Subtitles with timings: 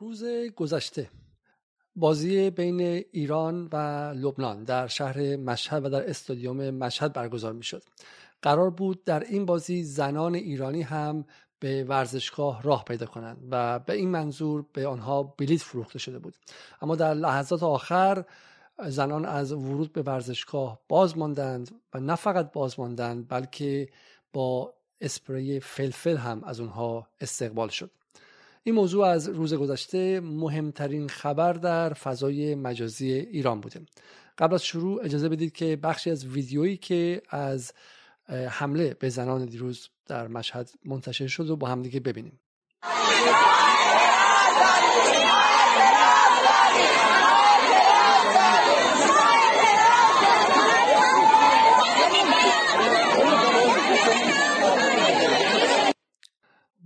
[0.00, 0.24] روز
[0.56, 1.10] گذشته.
[1.96, 2.80] بازی بین
[3.12, 3.76] ایران و
[4.16, 7.82] لبنان در شهر مشهد و در استادیوم مشهد برگزار می شد.
[8.42, 11.24] قرار بود در این بازی زنان ایرانی هم
[11.58, 16.36] به ورزشگاه راه پیدا کنند و به این منظور به آنها بلیت فروخته شده بود.
[16.82, 18.24] اما در لحظات آخر
[18.78, 23.88] زنان از ورود به ورزشگاه باز ماندند و نه فقط باز ماندند بلکه
[24.32, 27.90] با اسپری فلفل هم از اونها استقبال شد.
[28.62, 33.80] این موضوع از روز گذشته مهمترین خبر در فضای مجازی ایران بوده.
[34.38, 37.72] قبل از شروع اجازه بدید که بخشی از ویدیویی که از
[38.28, 42.40] حمله به زنان دیروز در مشهد منتشر شد و با همدیگه ببینیم.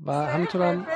[0.06, 0.86] و همینطور هم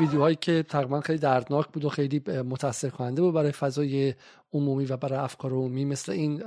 [0.00, 4.14] ویدیوهایی که تقریبا خیلی دردناک بود و خیلی متاثر کننده بود برای فضای
[4.52, 6.42] عمومی و برای افکار عمومی مثل این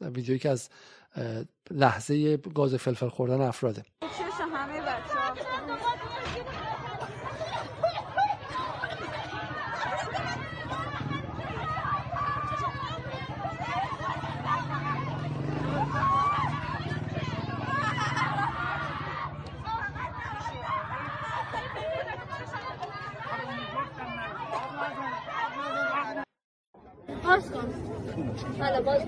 [0.00, 0.68] ویدیویی که از
[1.70, 3.82] لحظه گاز فلفل خوردن افراده.
[28.60, 29.02] حالا باز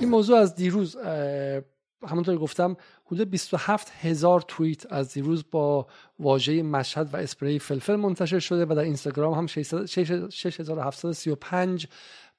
[0.00, 0.96] این موضوع از دیروز
[2.06, 2.76] همونطور گفتم
[3.06, 5.86] حدود 27 هزار توییت از دیروز با
[6.18, 11.88] واژه مشهد و اسپری فلفل منتشر شده و در اینستاگرام هم 6735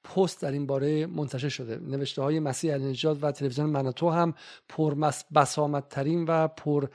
[0.04, 1.76] پست در این باره منتشر شده.
[1.76, 4.34] نوشته های مسیح نجات و تلویزیون مناتو هم
[4.68, 6.88] پر بسامدترین و پر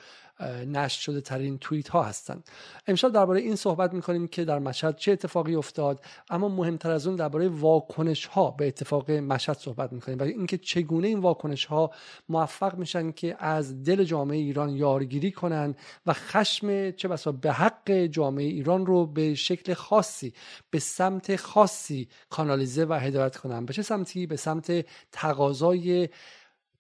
[0.67, 2.49] نشر شده ترین توییت ها هستند
[2.87, 7.15] امشب درباره این صحبت می‌کنیم که در مشهد چه اتفاقی افتاد اما مهمتر از اون
[7.15, 11.91] درباره واکنش ها به اتفاق مشهد صحبت می‌کنیم و اینکه چگونه این واکنش ها
[12.29, 17.91] موفق میشن که از دل جامعه ایران یارگیری کنند و خشم چه بسا به حق
[17.91, 20.33] جامعه ایران رو به شکل خاصی
[20.69, 23.65] به سمت خاصی کانالیزه و هدایت کنن.
[23.65, 26.09] به چه سمتی؟ به سمت تقاضای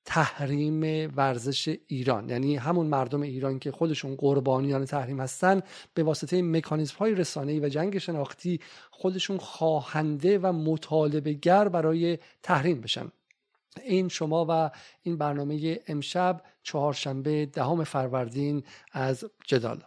[0.05, 2.29] تحریم ورزش ایران.
[2.29, 5.61] یعنی همون مردم ایران که خودشون قربانیان تحریم هستن
[5.93, 8.59] به واسطه مکانیزم های رسانه‌ای و جنگ شناختی
[8.91, 13.11] خودشون خواهنده و مطالبه گر برای تحریم بشن.
[13.83, 14.71] این شما و
[15.03, 19.83] این برنامه امشب چهارشنبه دهم فروردین از جدال.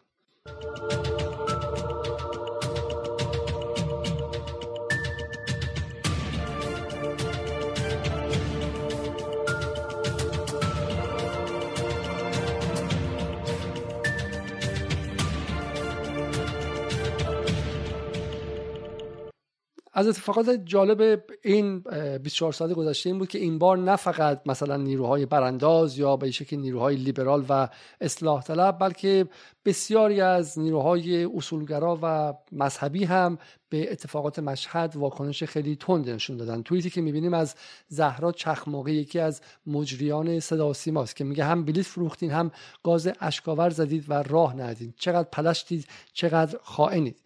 [19.99, 21.85] از اتفاقات جالب این
[22.23, 26.31] 24 ساعت گذشته این بود که این بار نه فقط مثلا نیروهای برانداز یا به
[26.31, 27.69] شکل نیروهای لیبرال و
[28.01, 29.27] اصلاح طلب بلکه
[29.69, 36.63] بسیاری از نیروهای اصولگرا و مذهبی هم به اتفاقات مشهد واکنش خیلی تند نشون دادن.
[36.63, 37.55] توییتی که می‌بینیم از
[37.89, 42.51] زهرا چخماقی یکی از مجریان صدا سیماست که میگه هم بلیت فروختین هم
[42.83, 47.17] گاز اشکاور زدید و راه ندید چقدر پلشتید چقدر خائنید.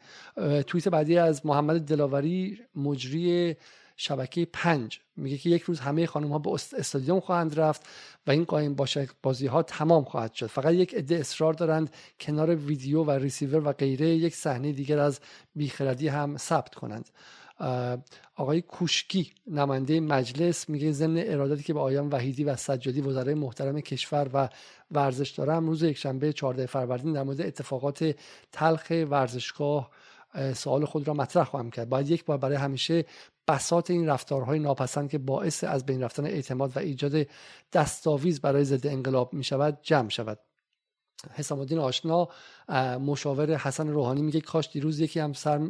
[0.66, 3.56] توییت بعدی از محمد دلاوری مجری
[4.02, 5.00] شبکه پنج.
[5.16, 7.86] میگه که یک روز همه خانم ها به استادیوم خواهند رفت
[8.26, 8.76] و این قایم
[9.22, 10.46] بازی ها تمام خواهد شد.
[10.46, 11.90] فقط یک عده اصرار دارند
[12.20, 15.20] کنار ویدیو و ریسیور و غیره یک صحنه دیگر از
[15.54, 17.10] بیخردی هم ثبت کنند.
[18.36, 23.80] آقای کوشکی نماینده مجلس میگه ضمن ارادتی که به آیان وحیدی و سجادی وزرای محترم
[23.80, 24.48] کشور و
[24.90, 28.14] ورزش دارم روز یکشنبه 14 فروردین در مورد اتفاقات
[28.52, 29.90] تلخ ورزشگاه
[30.54, 31.88] سوال خود را مطرح خواهم کرد.
[31.88, 33.04] باید یک بار برای همیشه
[33.48, 37.26] بسات این رفتارهای ناپسند که باعث از بین رفتن اعتماد و ایجاد
[37.72, 40.38] دستاویز برای ضد انقلاب می شود جمع شود.
[41.30, 42.28] حسام الدین آشنا
[42.98, 45.60] مشاور حسن روحانی میگه کاش دیروز یکی هم سر,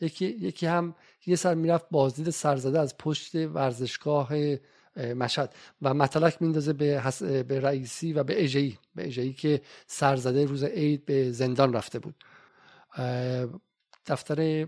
[0.00, 0.94] یکی, یکی هم
[1.26, 4.32] یه سر می‌رفت بازدید سرزده از پشت ورزشگاه
[4.96, 7.22] مشهد و مطلق میندازه به, حس...
[7.22, 12.14] به رئیسی و به اجهی به اجهی که سرزده روز عید به زندان رفته بود.
[14.06, 14.66] دفتر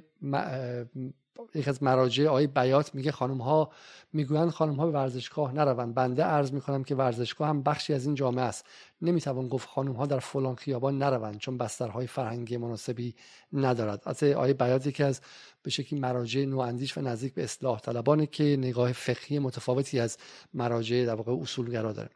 [1.55, 3.71] یک از مراجع آقای بیات میگه خانم ها
[4.13, 5.95] می‌گویند خانم ها به ورزشگاه نروند.
[5.95, 8.67] بنده عرض می‌کنم که ورزشگاه هم بخشی از این جامعه است.
[9.05, 13.15] نمی‌توان گفت خانم ها در فلان خیابان نروند چون بسترهای فرهنگی مناسبی
[13.53, 14.03] ندارد.
[14.07, 15.21] از آیه بیات که از
[15.63, 20.19] به شکلی مراجع نواندیش و نزدیک به اصلاح طلبانه که نگاه فقهی متفاوتی از
[20.55, 22.11] مراجع در واقع اصولگرا داره.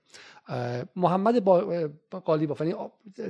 [0.97, 1.89] محمد با
[2.25, 2.75] قالیباف یعنی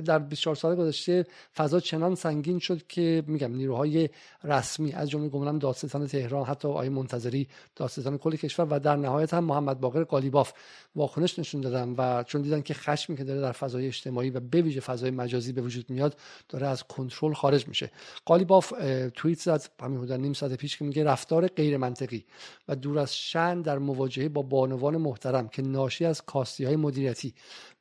[0.05, 1.25] در 24 سال گذشته
[1.55, 4.09] فضا چنان سنگین شد که میگم نیروهای
[4.43, 9.33] رسمی از جمله گمانم دادستان تهران حتی آقای منتظری دادستان کل کشور و در نهایت
[9.33, 10.53] هم محمد باقر قالیباف
[10.95, 14.61] واکنش نشون دادن و چون دیدن که خشمی که داره در فضای اجتماعی و به
[14.61, 16.19] ویژه فضای مجازی به وجود میاد
[16.49, 17.91] داره از کنترل خارج میشه.
[18.25, 18.73] قالیباف
[19.15, 22.25] توییت زد همین حدود نیم ساعت پیش که میگه رفتار غیر منطقی
[22.67, 27.33] و دور از شن در مواجهه با بانوان محترم که ناشی از کاستی های مدیریتی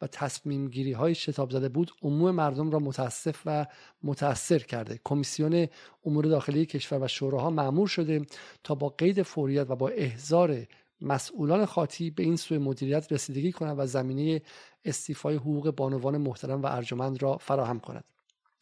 [0.03, 3.67] و تصمیم گیری های شتاب زده بود عموم مردم را متاسف و
[4.03, 5.01] متاثر کرده.
[5.05, 5.67] کمیسیون
[6.05, 8.27] امور داخلی کشور و شوراها مأمور شده
[8.65, 10.67] تا با قید فوریت و با احضار
[11.01, 14.43] مسئولان خاطی به این سوء مدیریت رسیدگی کنند و زمینه
[14.85, 18.05] استیفای حقوق بانوان محترم و ارجمند را فراهم کند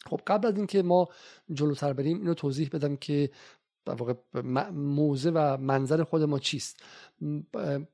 [0.06, 1.08] خب قبل از اینکه ما
[1.52, 3.30] جلوتر بریم اینو توضیح بدم که
[3.86, 4.14] واقعا
[4.70, 6.76] موضع و منظر خود ما چیست.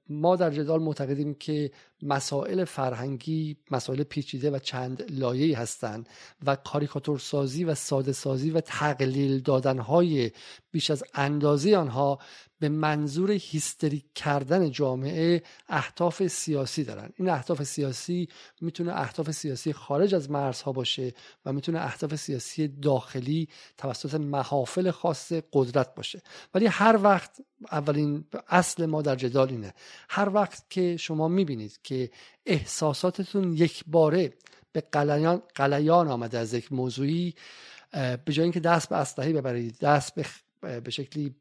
[0.09, 1.71] ما در جدال معتقدیم که
[2.03, 6.09] مسائل فرهنگی مسائل پیچیده و چند لایه‌ای هستند
[6.47, 10.31] و کاریکاتور سازی و ساده سازی و تقلیل دادن های
[10.71, 12.19] بیش از اندازه آنها
[12.63, 17.11] به منظور هیستریک کردن جامعه اهداف سیاسی دارن.
[17.17, 18.29] این اهداف سیاسی
[18.61, 21.15] می‌تونه اهداف سیاسی خارج از مرزها باشه
[21.45, 23.49] و می‌تونه اهداف سیاسی داخلی
[23.79, 26.23] توسط محافل خاص قدرت باشه.
[26.55, 27.41] ولی هر وقت
[27.73, 29.75] اولین اصل ما در جدال اینه.
[30.09, 32.11] هر وقت که شما می‌بینید که
[32.47, 34.33] احساساتتون یک باره
[34.73, 37.35] به قلیان, قلیان آمده از یک موضوعی
[37.93, 40.27] به جای اینکه دست به اسلحه ببرید دست به
[40.81, 41.35] به شکلی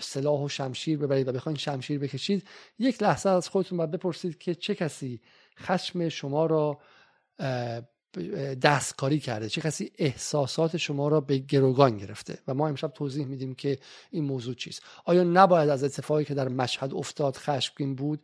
[0.00, 2.48] سلاح و شمشیر ببرید و بخواید شمشیر بکشید
[2.78, 5.20] یک لحظه از خودتون باید بپرسید که چه کسی
[5.58, 6.78] خشم شما را
[8.62, 12.38] دستکاری کرده چه کسی احساسات شما را به گروگان گرفته.
[12.48, 13.78] و ما امشب توضیح میدیم که
[14.10, 14.82] این موضوع چیست.
[15.04, 18.20] آیا نباید از اتفاقی که در مشهد افتاد خشمگین بود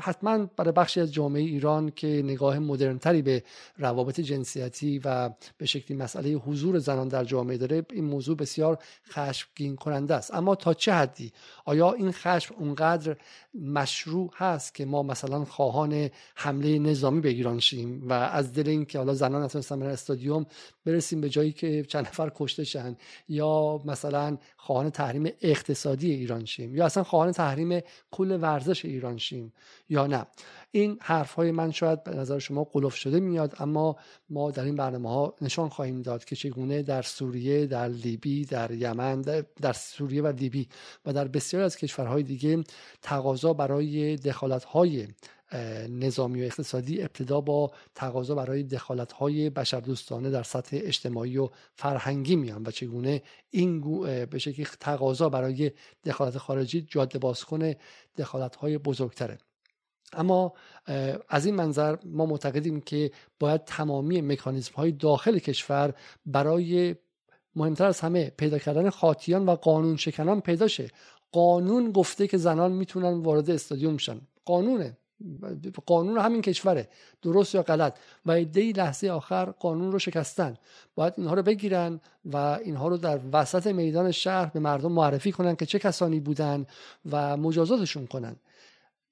[0.00, 3.42] حتما برای بخشی از جامعه ایران که نگاه مدرنتری به
[3.78, 8.78] روابط جنسیتی و به شکلی مسئله حضور زنان در جامعه داره این موضوع بسیار
[9.08, 10.34] خشمگین کننده است.
[10.34, 11.32] اما تا چه حدی؟
[11.64, 13.16] آیا این خشم اونقدر
[13.54, 18.98] مشروع هست که ما مثلا خواهان حمله نظامی به ایران شیم و از دل اینکه
[18.98, 20.46] حالا زنان نتونستن برن استادیوم
[20.86, 22.96] برسیم به جایی که چند نفر کشته شن
[23.28, 27.80] یا مثلا خواهان تحریم اقتصادی ایران شیم یا اصلا خواهان تحریم
[28.10, 29.52] کل ورزش ایران شیم؟
[29.88, 30.26] یا نه.
[30.70, 33.96] این حرف های من شاید به نظر شما قلوف شده میاد اما
[34.28, 38.70] ما در این برنامه ها نشان خواهیم داد که چگونه در سوریه در لیبی در
[38.70, 39.20] یمن
[39.60, 40.68] در سوریه و لیبی
[41.06, 42.64] و در بسیاری از کشورهای دیگه
[43.02, 45.08] تقاضا برای دخالت های
[45.88, 52.36] نظامی و اقتصادی ابتدا با تقاضا برای دخالت های بشردوستانه در سطح اجتماعی و فرهنگی
[52.36, 53.80] میان و چگونه این
[54.26, 55.72] به شکلی تقاضا برای
[56.04, 57.76] دخالت خارجی جاده باز کنه
[58.16, 59.38] دخالت های بزرگتره.
[60.16, 60.52] اما
[61.28, 65.94] از این منظر ما معتقدیم که باید تمامی مکانیزم های داخل کشور
[66.26, 66.94] برای
[67.56, 70.90] مهمتر از همه پیدا کردن خاطیان و قانون شکنان پیدا شه.
[71.32, 74.20] قانون گفته که زنان می‌تونن وارد استادیوم شن.
[74.44, 74.96] قانونه.
[75.86, 76.88] قانون همین کشوره.
[77.22, 77.98] درست یا غلط.
[78.26, 80.56] و ایده لحظه آخر قانون رو شکستن.
[80.94, 85.56] باید اینها رو بگیرن و اینها رو در وسط میدان شهر به مردم معرفی کنن
[85.56, 86.66] که چه کسانی بودن
[87.10, 88.36] و مجازاتشون کنن.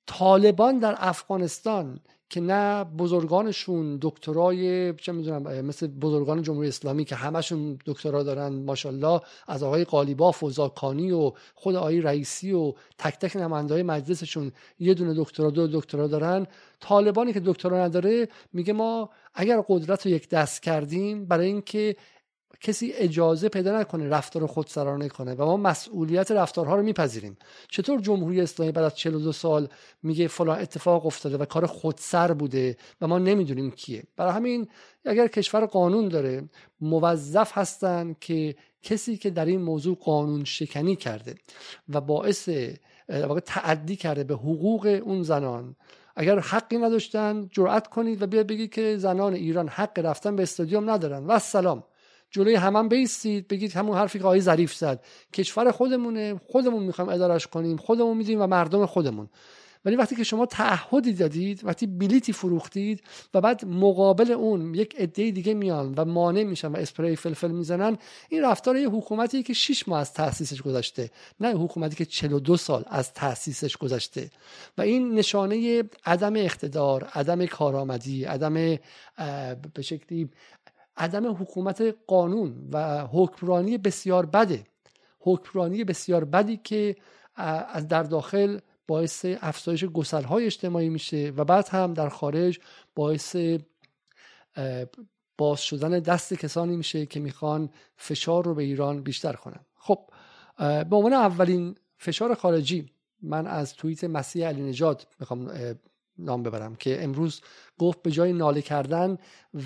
[0.06, 2.00] طالبان در افغانستان
[2.32, 9.20] که نه بزرگانشون دکترای چه می‌دونم مثل بزرگان جمهوری اسلامی که همشون دکترا دارن ماشاءالله
[9.48, 14.94] از آقای قالیباف و زاکانی و خود آقای رئیسی و تک تک نماینده مجلسشون یه
[14.94, 16.46] دونه دکترا دو دکترا دارن.
[16.80, 21.96] طالبانی که دکترا نداره میگه ما اگر قدرت رو یک دست کردیم برای اینکه
[22.62, 27.36] کسی اجازه پیدا نکنه رفتار خودسرانه کنه و ما مسئولیت رفتارها رو میپذیریم.
[27.68, 29.68] چطور جمهوری اسلامی بعد از 42 سال
[30.02, 34.68] میگه فلان اتفاق افتاده و کار خودسر بوده و ما نمی‌دونیم کیه؟ برای همین
[35.04, 36.48] اگر کشور قانون داره
[36.80, 41.34] موظف هستن که کسی که در این موضوع قانون شکنی کرده
[41.88, 42.48] و باعث
[43.46, 45.76] تعدی کرده به حقوق اون زنان
[46.16, 50.90] اگر حقی نداشتن جرأت کنید و بیاید بگید که زنان ایران حق رفتن به استادیوم
[50.90, 51.26] ندارن.
[51.26, 51.84] و سلام
[52.32, 55.04] جلوی همان بیستید بگید همون حرفی که آقای ظریف زد.
[55.32, 59.28] کشور خودمونه خودمون می‌خوایم ادارش کنیم خودمون میدیم و مردم خودمون.
[59.84, 63.02] ولی وقتی که شما تعهدی دادید وقتی بلیتی فروختید
[63.34, 67.98] و بعد مقابل اون یک عده دیگه میان و مانع میشن و اسپری فلفل می‌زنن
[68.28, 71.10] این رفتار یه حکومتی که 6 ماه از تاسیسش گذشته
[71.40, 74.30] نه حکومتی که 42 سال از تاسیسش گذشته.
[74.78, 78.54] و این نشانه عدم اقتدار عدم کارآمدی عدم
[79.74, 80.30] به شکلی
[80.96, 84.64] عدم حکومت قانون و حکمرانی بسیار بده.
[85.20, 86.96] حکمرانی بسیار بدی که
[87.34, 88.58] از در داخل
[88.88, 92.60] باعث افزایش گسلهای اجتماعی میشه و بعد هم در خارج
[92.94, 93.36] باعث
[95.38, 99.60] باز شدن دست کسانی میشه که می‌خوان فشار رو به ایران بیشتر کنن.
[99.74, 100.10] خب
[100.58, 102.90] به عنوان اولین فشار خارجی
[103.22, 105.50] من از توییت مسیح علی نجات می‌خوام
[106.24, 107.40] نام ببرم که امروز
[107.78, 109.18] گفت به جای ناله کردن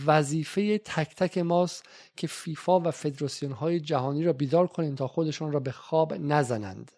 [0.06, 1.84] وظیفه تک تک ماست
[2.16, 6.92] که فیفا و فدراسیون های جهانی را بیدار کنیم تا خودشان را به خواب نزنند.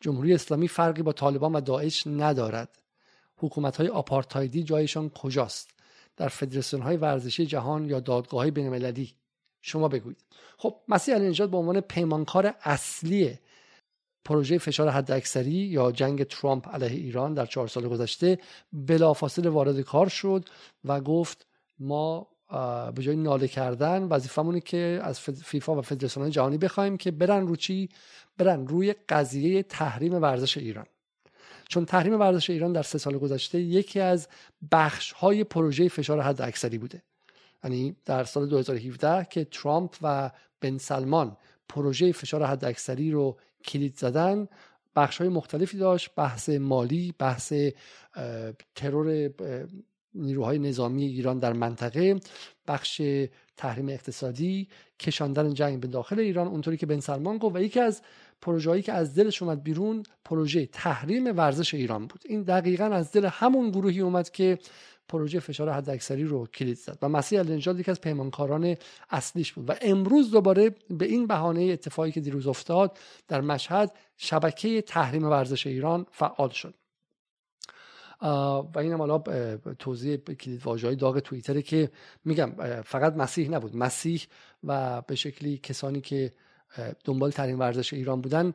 [0.00, 2.78] جمهوری اسلامی فرقی با طالبان و داعش ندارد.
[3.36, 5.70] حکومت های آپارتایدی جایشان کجاست؟
[6.16, 9.06] در فدراسیون های ورزشی جهان یا دادگاه های بین
[9.66, 10.24] شما بگویید.
[10.58, 13.38] خب مسیح علی نجات به عنوان پیمانکار اصلی
[14.24, 18.38] پروژه فشار حداکثری یا جنگ ترامپ علیه ایران در چهار سال گذشته
[18.72, 20.48] بلافاصله وارد کار شد
[20.84, 21.46] و گفت
[21.78, 22.26] ما
[22.94, 27.56] به جای ناله کردن وظیفمونه که از فیفا و فدراسیون جهانی بخوایم که برن رو
[27.56, 27.88] چی؟
[28.38, 30.86] برن روی قضیه تحریم ورزش ایران.
[31.68, 34.28] چون تحریم ورزش ایران در سه سال گذشته یکی از
[34.72, 37.02] بخش های پروژه فشار حد اکثری بوده.
[37.64, 41.36] یعنی در سال 2017 که ترامپ و بن سلمان
[41.68, 44.48] پروژه فشار حد اکثری رو کلید زدن
[44.96, 47.52] بخش های مختلفی داشت بحث مالی بحث
[48.74, 49.30] ترور
[50.14, 52.20] نیروهای نظامی ایران در منطقه
[52.66, 53.02] بخش
[53.56, 54.68] تحریم اقتصادی
[55.00, 58.02] کشاندن جنگ به داخل ایران اونطوری که بن سلمان گفت و یکی از
[58.42, 62.22] پروژه‌ای که از دلش اومد بیرون پروژه تحریم ورزش ایران بود.
[62.24, 64.58] این دقیقا از دل همون گروهی اومد که
[65.08, 68.76] پروژه فشار حداکثری رو کلید زد و مسیح النجات یکی از پیمانکاران
[69.10, 74.82] اصلیش بود و امروز دوباره به این بهانه اتفاقی که دیروز افتاد در مشهد شبکه
[74.82, 76.74] تحریم ورزش ایران فعال شد.
[78.74, 79.18] و اینم حالا
[79.78, 81.90] توضیح کلید های داغ توییتره که
[82.24, 83.76] میگم فقط مسیح نبود.
[83.76, 84.22] مسیح
[84.64, 86.32] و به شکلی کسانی که
[87.04, 88.52] دنبال ترین ورزش ایران بودن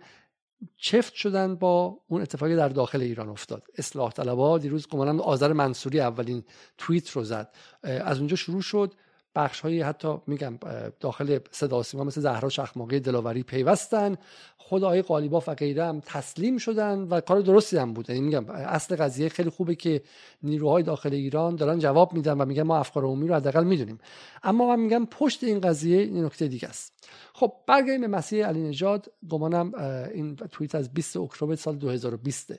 [0.78, 3.64] چفت شدن با اون اتفاقی در داخل ایران افتاد.
[3.78, 6.44] اصلاح طلبها دیروز گمانم آذر منصوری اولین
[6.78, 7.50] توییت رو زد.
[7.84, 8.94] از اونجا شروع شد.
[9.40, 10.60] بخش های حتی میگم
[11.00, 14.16] داخل صدا سیما مثل زهرا شخماقی دلاوری پیوستن.
[14.58, 18.10] خود آقای قالیباف و غیره هم تسلیم شدن و کار درستی هم بود.
[18.10, 20.02] یعنی میگم اصل قضیه خیلی خوبه که
[20.44, 23.98] نیروهای داخل ایران دارن جواب میدن و میگن ما افکار عمومی رو حداقل می‌دونیم.
[24.44, 26.94] اما من میگم پشت این قضیه این نکته دیگه است.
[27.34, 29.12] خب برگردیم به مسیح علی نژاد.
[29.30, 29.74] گمانم
[30.14, 32.54] این توییت از 20 اکتبر سال 2020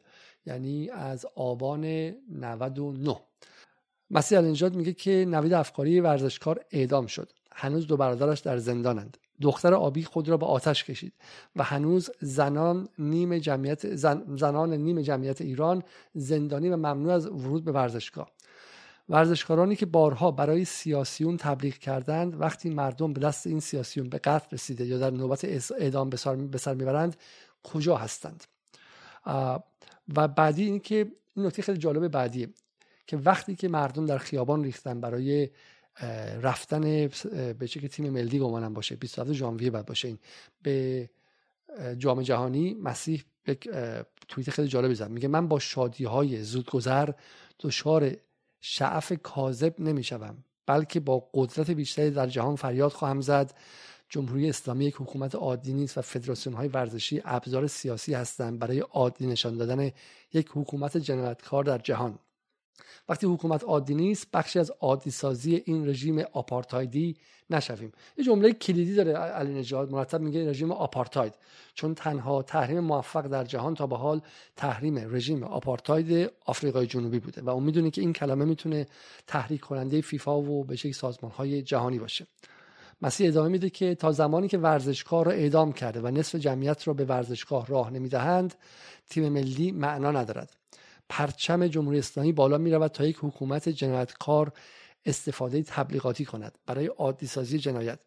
[0.47, 1.85] یعنی از آبان
[2.31, 3.17] 99
[4.11, 7.33] مسیح النجات میگه که نوید افکاری ورزشکار اعدام شد.
[7.52, 9.17] هنوز دو برادرش در زندانند.
[9.40, 11.12] دختر آبی خود را به آتش کشید
[11.57, 13.95] و هنوز زنان نیم جمعیت
[14.37, 15.83] زنان نیم جمعیت ایران
[16.14, 18.31] زندانی و ممنوع از ورود به ورزشگاه.
[19.09, 24.47] ورزشکارانی که بارها برای سیاسیون تبلیغ کردند وقتی مردم به دست این سیاسیون به قتل
[24.52, 25.45] رسیده یا در نوبت
[25.79, 27.17] اعدام به سر می‌برند
[27.62, 28.45] کجا هستند؟
[30.17, 32.49] و بعدی این که این نکته خیلی جالب بعدیه.
[33.11, 35.49] که وقتی که مردم در خیابان ریختن برای
[36.43, 36.81] رفتن
[37.59, 40.19] به چه که تیم ملی گمانم باشه 27 ژانویه بعد باشه این
[40.62, 41.11] به
[41.99, 43.69] جام جهانی مسیح یک
[44.29, 45.11] توییت خیلی جالبی زد.
[45.11, 47.11] میگه من با شادی های زودگذر
[47.61, 48.17] دچار
[48.61, 53.55] شعف کاذب نمی‌شوم بلکه با قدرت بیشتری در جهان فریاد خواهم زد.
[54.09, 59.26] جمهوری اسلامی یک حکومت عادی نیست و فدراسیون های ورزشی ابزار سیاسی هستند برای عادی
[59.26, 59.90] نشان دادن
[60.33, 62.19] یک حکومت جنایتکار در جهان.
[63.09, 67.17] وقتی حکومت عادی نیست بخشی از عادی سازی این رژیم آپارتایدی
[67.50, 67.93] نشویم.
[68.19, 71.35] یه جمله کلیدی داره علی نجات مرتب میگه رژیم آپارتاید.
[71.75, 74.21] چون تنها تحریم موفق در جهان تا به حال
[74.57, 78.87] تحریم رژیم آپارتاید آفریقای جنوبی بوده و اون می‌دونه که این کلمه می‌تونه
[79.27, 82.27] تحریک کننده فیفا و به شکل سازمان های جهانی باشه.
[83.03, 86.95] مسیح ادامه میده که تا زمانی که ورزشکار را اعدام کرده و نصف جمعیت را
[86.95, 88.55] به ورزشگاه راه نمی‌دهند
[89.11, 90.60] تیم ملی معنا ندارد.
[91.11, 94.52] پرچم جمهوری اسلامی بالا می رود تا یک حکومت جنایتکار
[95.05, 97.99] استفاده تبلیغاتی کند برای عادی سازی جنایت.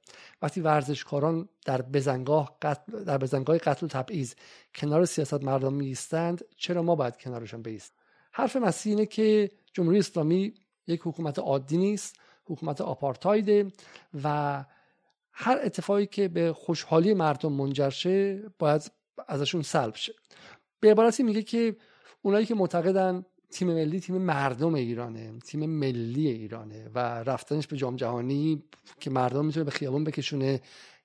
[0.42, 4.34] وقتی ورزشکاران در بزنگاه قتل در بزنگاه قتل و تبعیض
[4.76, 7.94] کنار سیاست مردم می ایستند چرا ما باید کنارشان بیست
[8.32, 10.54] حرف مسیح اینه که جمهوری اسلامی
[10.88, 13.68] یک حکومت عادی نیست حکومت آپارتایده
[14.24, 14.66] و
[15.32, 18.92] هر اتفاقی که به خوشحالی مردم منجر شه باید
[19.28, 20.14] ازشون سلب شه.
[20.80, 21.76] به عبارتی میگه که
[22.26, 27.96] اونایی که معتقدن تیم ملی تیم مردم ایرانه تیم ملی ایرانه و رفتنش به جام
[27.96, 28.64] جهانی
[29.00, 30.62] که مردم می‌تونه به خیابون بکشونه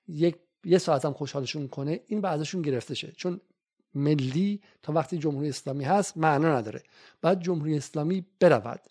[0.07, 3.41] یک یه ساعت هم خوشحالشون کنه این به گرفته شه چون
[3.95, 6.83] ملی تا وقتی جمهوری اسلامی هست معنا نداره.
[7.21, 8.81] بعد جمهوری اسلامی برود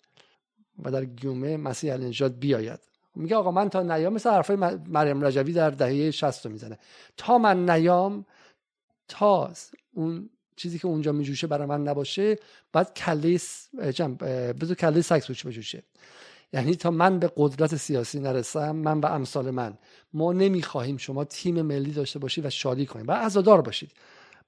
[0.83, 2.79] و در گیومه مسیح النجات بیاید.
[3.15, 4.55] میگه آقا من تا نیام مثل حرفای
[4.87, 6.79] مریم رجوی در دهه 60 می‌زنه.
[7.17, 8.25] تا من نیام
[9.07, 9.53] تا
[9.93, 12.37] اون چیزی که اونجا میجوشه برای من نباشه
[12.73, 13.39] بعد کله
[14.53, 15.83] بذار کله سگ بجوشه.
[16.53, 19.77] یعنی تا من به قدرت سیاسی نرسم من و امثال من
[20.13, 23.91] ما نمی‌خواهیم شما تیم ملی داشته باشید و شادی کنید باید عزادار باشید.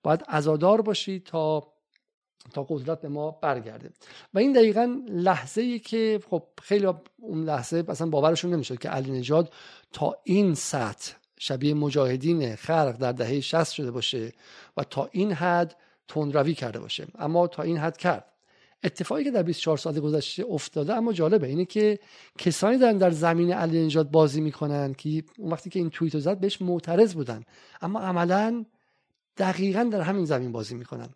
[0.03, 1.73] باید عزادار باشید تا
[2.53, 3.89] تا قدرت به ما برگرده.
[4.33, 6.87] و این دقیقا لحظه ای که خب خیلی
[7.17, 9.53] اون لحظه اصلا باورشون نمی‌شد که علی نجاد
[9.93, 14.31] تا این سطح شبیه مجاهدین خلق در دهه 60 شده باشه
[14.77, 15.75] و تا این حد
[16.07, 17.07] تندروی کرده باشه.
[17.19, 18.25] اما تا این حد کرد.
[18.83, 21.99] اتفاقی که در 24 ساعت گذشته افتاده اما جالبه اینه که
[22.37, 26.39] کسانی دارن در زمین علی نجات بازی می‌کنن که اون وقتی که این توییت زد
[26.39, 27.43] بهش معترض بودن.
[27.81, 28.65] اما عملا
[29.37, 31.09] دقیقا در همین زمین بازی می‌کنن.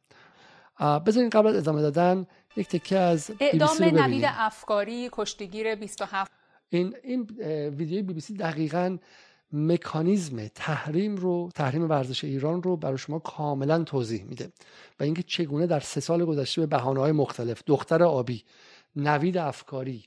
[1.05, 2.25] بذارین قبل از ادامه دادن
[2.55, 6.31] یک تکه از اعدام نوید افکاری کشتیگیر 27
[6.69, 7.21] این این
[7.69, 8.97] ویدیوی بی بی سی دقیقا
[9.55, 14.51] مکانیزم تحریم رو تحریم ورزش ایران رو برای شما کاملا توضیح میده
[14.99, 18.43] و اینکه چگونه در سه سال گذشته به بهانه های مختلف دختر آبی
[18.95, 20.05] نوید افکاری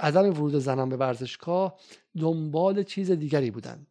[0.00, 1.78] عدم ورود زنان به ورزشگاه
[2.20, 3.86] دنبال چیز دیگری بودند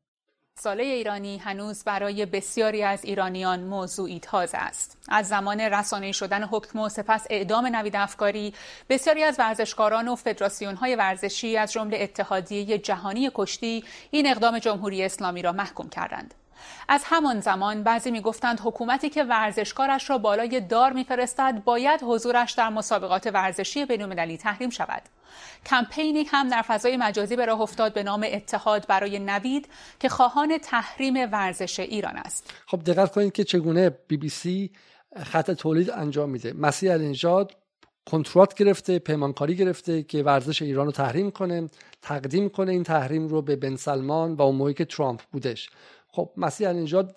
[0.60, 4.98] ساله ایرانی هنوز برای بسیاری از ایرانیان موضوعی تازه است.
[5.10, 8.54] از زمان رسانه شدن حکم و سپس اعدام نوید افکاری،
[8.90, 15.04] بسیاری از ورزشکاران و فدراسیون های ورزشی از جمله اتحادیه جهانی کشتی این اقدام جمهوری
[15.04, 16.34] اسلامی را محکوم کردند.
[16.88, 22.70] از همان زمان بعضی می‌گفتند حکومتی که ورزشکارش را بالای دار میفرستد باید حضورش در
[22.70, 25.02] مسابقات ورزشی بینالمللی تحریم شود.
[25.66, 29.70] کمپینی هم در فضای مجازی به راه افتاد به نام اتحاد برای نوید
[30.00, 32.54] که خواهان تحریم ورزش ایران است.
[32.68, 34.72] خب دقت کنید که چگونه بی بی سی
[35.24, 36.54] خط تولید انجام میده.
[36.54, 37.56] مسیح علی‌نژاد
[38.06, 41.70] کنترات گرفته پیمانکاری گرفته که ورزش ایران رو تحریم کنه
[42.02, 45.70] تقدیم کنه این تحریم رو به بن سلمان و اون که ترامپ بودش.
[46.16, 47.08] خب مسیح اینجا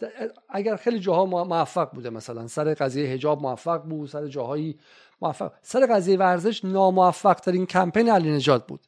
[0.49, 4.79] اگر خیلی جاها موفق بوده مثلا سر قضیه حجاب موفق بود سر جاهایی
[5.23, 8.81] موفق سر قضیه ورزش ناموفق ترین کمپین علی‌نژاد بود.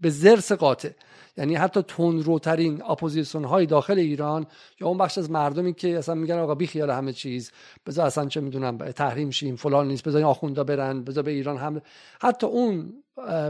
[0.00, 0.90] به ضرس قاطع.
[1.36, 4.46] یعنی حتی تندروترین اپوزیسیون های داخل ایران
[4.80, 7.52] یا اون بخش از مردمی که اصلا میگن آقا بی خیال همه چیز
[7.86, 11.82] بذار اصلا چه می‌دونم تحریم شیم فلان نیست بذار آخوندا برن بذار به ایران هم
[12.20, 13.01] حتی اون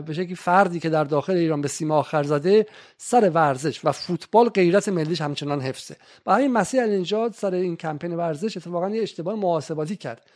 [0.07, 4.49] به شکلی فردی که در داخل ایران به سیما آخر زده سر ورزش و فوتبال
[4.49, 5.97] غیرت ملیش همچنان حفظه.
[6.27, 10.27] همین مسیح النجاد سر این کمپین ورزش اتفاقا یه اشتباه محاسباتی کرد.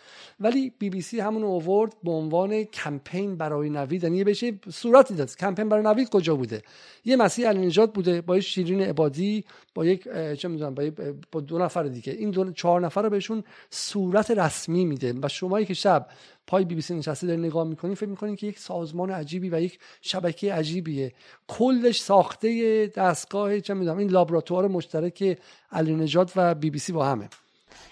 [0.40, 4.02] ولی بی بی سی همون اوورد به عنوان کمپین برای نوید.
[4.02, 5.36] یعنی بشه صورتی داد.
[5.36, 6.62] کمپین برای نوید کجا بوده؟
[7.04, 10.08] یه مسیح النجات بوده با شیرین عبادی با یک
[10.38, 10.90] چه می‌دونم با,
[11.32, 12.12] با دو نفر دیگه.
[12.12, 15.14] این دو چهار نفر رو بهشون صورت رسمی میده.
[15.22, 16.06] و شمایی که شب
[16.46, 19.60] پای بی بی سی نشسته دارین نگاه می‌کنین فکر می‌کنین که یک سازمان عجیبی و
[19.60, 21.12] یک شبکه عجیبیه
[21.48, 25.38] کلش ساخته دستگاه چه می‌دونم این لابراتوار مشترک
[25.72, 27.28] علی نجات و بی بی سی با همه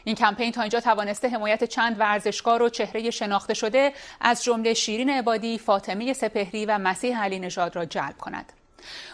[0.05, 5.11] این کمپین تا اینجا توانسته حمایت چند ورزشکار و چهره شناخته شده از جمله شیرین
[5.11, 8.53] عبادی، فاطمه سپهری و مسیح علی نژاد را جلب کند.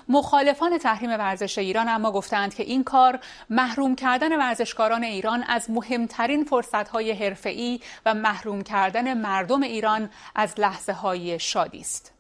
[0.09, 6.44] مخالفان تحریم ورزش ایران اما گفتند که این کار محروم کردن ورزشکاران ایران از مهمترین
[6.44, 12.12] فرصتهای حرفه‌ای و محروم کردن مردم ایران از لحظه های شادی است.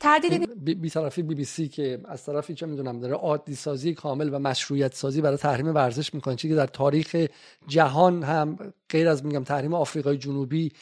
[0.00, 4.34] تردید بی طرفی بی بی سی که از طرفی چه می‌دونم داره عادی سازی کامل
[4.34, 7.26] و مشروعیت سازی برای تحریم ورزش می‌کنه چیزی که در تاریخ
[7.68, 8.58] جهان هم
[8.90, 10.72] غیر از میگم تحریم آفریقای جنوبی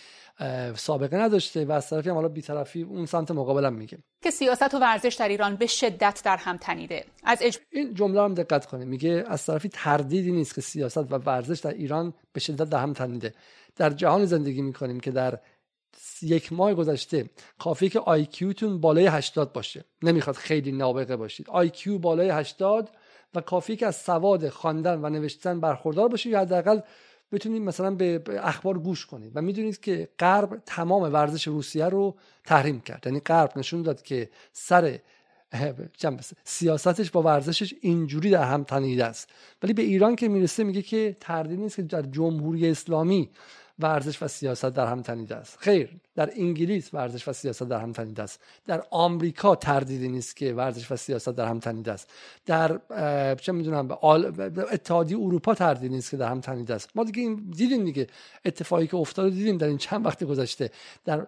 [0.77, 3.99] سابقه نداشته و از طرفی هم حالا بیطرفی اون سمت مقابلم میگه.
[4.23, 7.05] که سیاست و ورزش در ایران به شدت در هم تنیده.
[7.25, 7.59] از اج...
[7.71, 11.71] این جمله هم دقت کنه میگه از طرفی تردیدی نیست که سیاست و ورزش در
[11.71, 13.35] ایران به شدت در هم تنیده.
[13.77, 15.39] در جهان زندگی می‌کنیم که در
[16.23, 19.85] یک ماه گذشته کافی که آیکیوتون بالای 80 باشه.
[20.03, 21.51] نمی‌خواد خیلی نابغه باشید.
[21.51, 22.91] آیکیو بالای 80
[23.35, 26.81] و کافی که از سواد خواندن و نوشتن برخوردار باشید یا حداقل
[27.35, 32.81] بتونید مثلا به اخبار گوش کنید و می‌دونید که غرب تمام ورزش روسیه رو تحریم
[32.81, 33.03] کرد.
[33.07, 34.99] یعنی غرب نشون داد که سر
[36.45, 39.29] سیاستش با ورزشش اینجوری در هم تنیده است.
[39.63, 43.31] ولی به ایران که می‌رسه میگه که تردید نیست که در جمهوری اسلامی
[43.79, 45.59] ورزش و سیاست در هم تنیده است.
[45.61, 48.41] خیر در انگلیس ورزش و سیاست در هم تنیده است.
[48.67, 52.11] در آمریکا تردیدی نیست که ورزش و سیاست در هم تنیده است.
[52.47, 52.81] در
[53.35, 53.89] چه می‌دونم
[54.73, 56.91] اتحادیه اروپا تردیدی نیست که در هم تنیده است.
[56.95, 58.07] ما دیگه دیدیم دیگه.
[58.45, 60.71] اتفاقی که افتاد دیدیم در این چند وقت گذشته.
[61.05, 61.27] در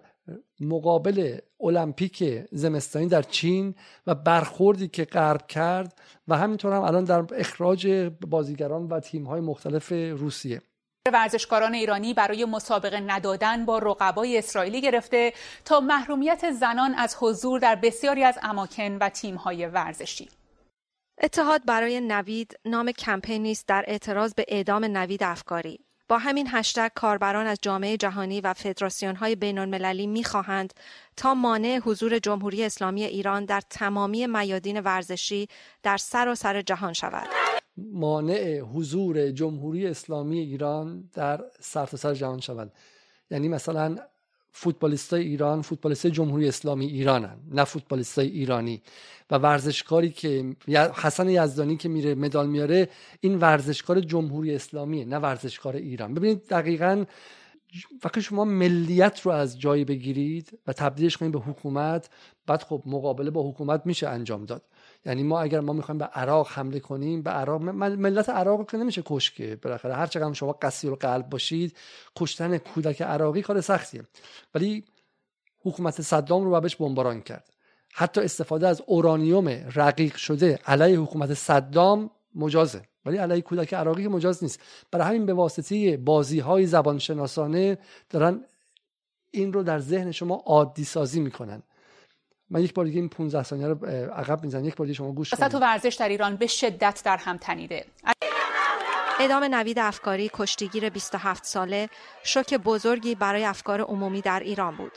[0.60, 3.74] مقابل المپیک زمستانی در چین
[4.06, 9.92] و برخوردی که غرب کرد و همینطور هم الان در اخراج بازیگران و تیم‌های مختلف
[9.92, 10.62] روسیه.
[11.10, 15.32] ورزشکاران ایرانی برای مسابقه ندادن با رقبای اسرائیلی گرفته
[15.64, 20.28] تا محرومیت زنان از حضور در بسیاری از اماکن و تیم‌های ورزشی
[21.22, 26.90] اتحاد برای نوید نام کمپینی است در اعتراض به اعدام نوید افکاری با همین هشتگ
[26.94, 30.74] کاربران از جامعه جهانی و فدراسیون های بین المللی می خواهند
[31.16, 35.48] تا مانع حضور جمهوری اسلامی ایران در تمامی میادین ورزشی
[35.82, 37.28] در سراسر سر جهان شود.
[37.76, 42.72] مانع حضور جمهوری اسلامی ایران در سرتاسر سر جهان شود.
[43.30, 43.96] یعنی مثلا
[44.52, 48.82] فوتبالیستای ایران فوتبالیستای جمهوری اسلامی ایرانن نه فوتبالیستای ایرانی.
[49.30, 50.56] و ورزشکاری که
[50.94, 52.88] حسن یزدانی که میره مدال میاره
[53.20, 56.14] این ورزشکار جمهوری اسلامیه نه ورزشکار ایران.
[56.14, 57.04] ببینید دقیقا
[58.04, 62.10] وقتی شما ملیت رو از جایی بگیرید و تبدیلش کنید به حکومت
[62.46, 64.62] بعد خب مقابله با حکومت میشه انجام داد.
[65.06, 69.02] یعنی ما اگر ما می‌خوایم به عراق حمله کنیم به عراق ملت عراق که نمیشه
[69.06, 69.94] کش که بالاخره.
[69.94, 71.76] هر چقدر شما قصیر و قلب باشید
[72.16, 74.02] کشتن کودک عراقی کار سختیه.
[74.54, 74.84] ولی
[75.62, 77.50] حکومت صدام رو بهش بمباران کرد.
[77.92, 82.82] حتی استفاده از اورانیوم رقیق شده علیه حکومت صدام مجازه.
[83.04, 84.60] ولی علیه کودک عراقی مجاز نیست.
[84.90, 87.78] برای همین به واسطه بازی های زبانشناسانه
[88.10, 88.44] دارن
[89.30, 91.62] این رو در ذهن شما عادی سازی می‌کنن.
[92.50, 94.64] من یک بار دیگه این 15 ثانیه رو عقب می‌زنم.
[94.64, 95.54] یک بار دیگه شما گوش کنید.
[95.54, 97.84] و ورزش در ایران به شدت در هم تنیده.
[99.20, 101.88] اعدام نوید افکاری کشتیگیر 27 ساله
[102.22, 104.92] شوک بزرگی برای افکار عمومی در ایران بود.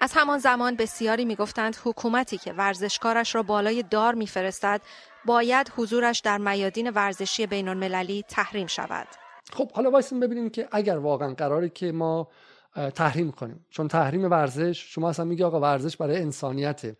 [0.00, 4.80] از همان زمان بسیاری می‌گفتند حکومتی که ورزشکارش را بالای دار میفرستد
[5.24, 9.08] باید حضورش در میادین ورزشی بین المللی تحریم شود.
[9.52, 12.28] خب حالا وایسیم ببینیم که اگر واقعا قراره که ما
[12.74, 16.96] تحریم کنیم چون تحریم ورزش شما اصلا میگی آقا ورزش برای انسانیته.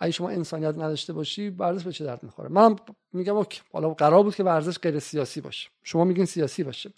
[0.00, 2.76] اگه شما انسانیت نداشته باشی ورزش به چه درد می‌خوره؟ من
[3.12, 3.60] میگم اوکی.
[3.72, 5.68] حالا قرار بود که ورزش غیر سیاسی باشه.
[5.82, 6.92] شما میگین سیاسی باشه.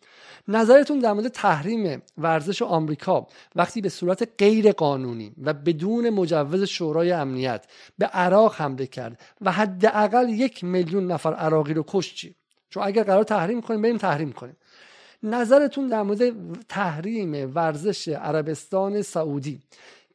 [0.49, 7.13] نظرتون در مورد تحریم ورزش آمریکا وقتی به صورت غیر قانونی و بدون مجوز شورای
[7.13, 7.67] امنیت
[7.99, 12.27] به عراق حمله کرد و حداقل یک میلیون نفر عراقی رو کشت
[12.71, 14.57] چون اگر قرار تحریم کنیم بریم تحریم کنیم.
[15.23, 16.33] نظرتون در مورد
[16.69, 19.63] تحریم ورزش عربستان سعودی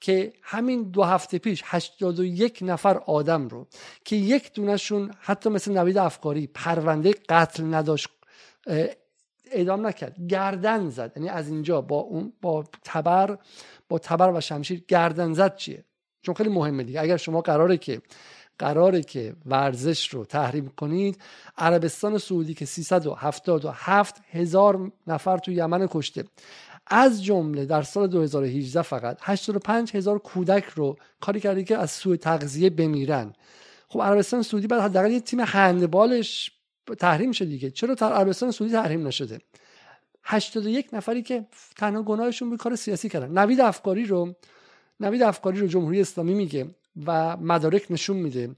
[0.02, 3.68] که همین دو هفته پیش 81 نفر آدم رو
[4.04, 8.10] که یک دونشون حتی مثل نوید افکاری پرونده قتل نداشت
[9.52, 11.14] اعدام نکرد گردن زد.
[11.16, 13.38] یعنی از اینجا با اون با تبر
[13.90, 15.86] با تبر و شمشیر گردن زد چیه؟
[16.22, 17.02] چون خیلی مهمه دیگه.
[17.02, 18.02] اگر شما قراره که
[18.60, 21.18] قراره که ورزش رو تحریم کنید.
[21.58, 26.24] عربستان سعودی که 377 هزار نفر تو یمن کشته.
[26.88, 32.16] از جمله در سال 2018 فقط 85 هزار کودک رو کاری کرده که از سوء
[32.16, 33.34] تغذیه بمیرن.
[33.88, 36.52] خب عربستان سعودی بعد حداقل یه تیم هندبالش
[37.00, 37.72] تحریم شده دیگه.
[37.72, 39.40] چرا در عربستان سعودی تحریم نشده؟
[40.24, 43.38] 81 نفری که تنها گناهشون به کار سیاسی کردن.
[43.38, 44.34] نوید افکاری رو
[45.00, 46.68] نوید افکاری رو جمهوری اسلامی میگه.
[47.06, 48.56] و مدارک نشون میده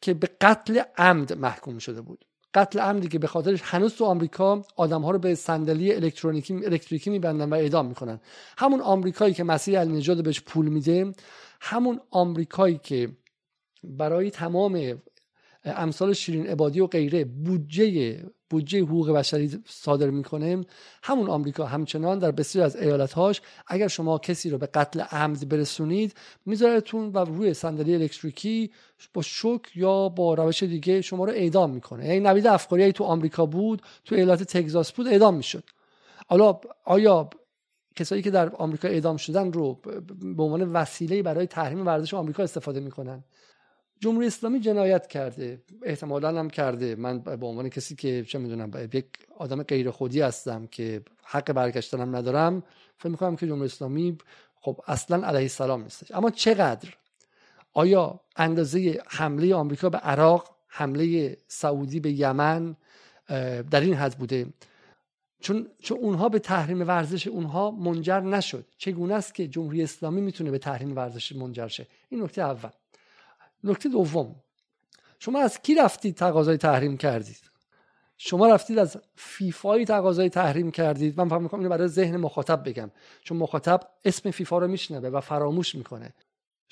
[0.00, 2.24] که به قتل عمد محکوم شده بود.
[2.54, 7.10] قتل عمدی که به خاطرش هنوز تو آمریکا آدم ها رو به صندلی الکترونیکی الکتریکی
[7.10, 8.20] میبندن و اعدام می‌کنن.
[8.58, 11.12] همون آمریکایی که مسیح النجات بهش پول میده
[11.60, 13.16] همون آمریکایی که
[13.84, 15.02] برای تمام
[15.64, 20.64] امثال شیرین عبادی و غیره بودجه بودجه حقوق بشری صادر می‌کنه.
[21.02, 26.14] همون آمریکا همچنان در بسیاری از ایالتهاش اگر شما کسی رو به قتل عمد برسونید
[26.46, 28.70] میذارتون و روی صندلی الکتریکی
[29.14, 32.06] با شوک یا با روش دیگه شما رو اعدام می‌کنه.
[32.06, 35.64] یعنی نوید افکاری تو آمریکا بود تو ایالت تگزاس بود اعدام می‌شد.
[36.26, 37.30] حالا آیا
[37.96, 39.80] کسایی که در آمریکا اعدام شدن رو
[40.36, 43.24] به عنوان وسیله برای تحریم ورزش آمریکا استفاده می‌کنن؟
[44.00, 46.96] جمهوری اسلامی جنایت کرده احتمالا هم کرده.
[46.96, 52.16] من به عنوان کسی که چه می‌دونم یک آدم غیر خودی هستم که حق برگشتنم
[52.16, 52.62] ندارم
[52.98, 54.18] فکر می‌کنم که جمهوری اسلامی
[54.60, 56.12] خب اصلا علیه السلام نیستش.
[56.12, 56.88] اما چقدر؟
[57.72, 62.76] آیا اندازه حمله آمریکا به عراق حمله سعودی به یمن
[63.70, 64.46] در این حد بوده؟
[65.40, 68.64] چون چون اونها به تحریم ورزش اونها منجر نشد.
[68.78, 72.70] چگونه است که جمهوری اسلامی می‌تونه به تحریم ورزش منجر شه؟ این نکته اول.
[73.64, 74.36] نکته دوم.
[75.18, 77.50] شما از کی رفتید تقاضای تحریم کردید؟
[78.18, 81.20] شما رفتید از فیفایی تقاضای تحریم کردید.
[81.20, 82.90] من فهم می‌کنم اینو برای ذهن مخاطب بگم.
[83.24, 86.14] چون مخاطب اسم فیفا رو میشنوه و فراموش می‌کنه.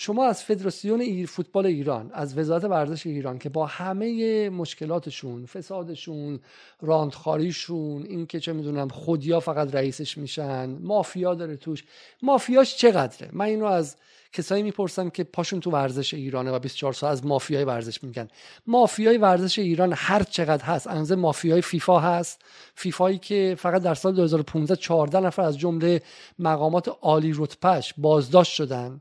[0.00, 6.40] شما از فدراسیون ایر فوتبال ایران از وزارت ورزش ایران که با همه مشکلاتشون فسادشون
[6.80, 11.84] راندخاریشون این که چه می‌دونم خودیا فقط رئیسش میشن مافیا داره توش
[12.22, 13.96] مافیاش چقدره؟ من اینو از
[14.32, 18.28] کسایی می‌پرسم که پاشون تو ورزش ایرانه و 24 ساعت از مافیای ورزش میگن.
[18.66, 22.42] مافیای ورزش ایران هر چقدر هست انزه مافیای فیفا هست.
[22.74, 26.02] فیفایی که فقط در سال 2015 14 نفر از جمله
[26.38, 29.00] مقامات عالی رتبهش بازداشت شدن.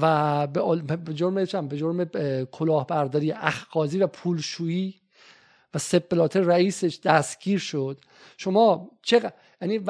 [0.00, 2.04] و به جرم به جرم
[2.44, 4.94] کلاهبرداری اخقازی و پولشویی
[5.74, 8.00] و سپلات رئیسش دستگیر شد.
[8.36, 9.80] شما چقدر یعنی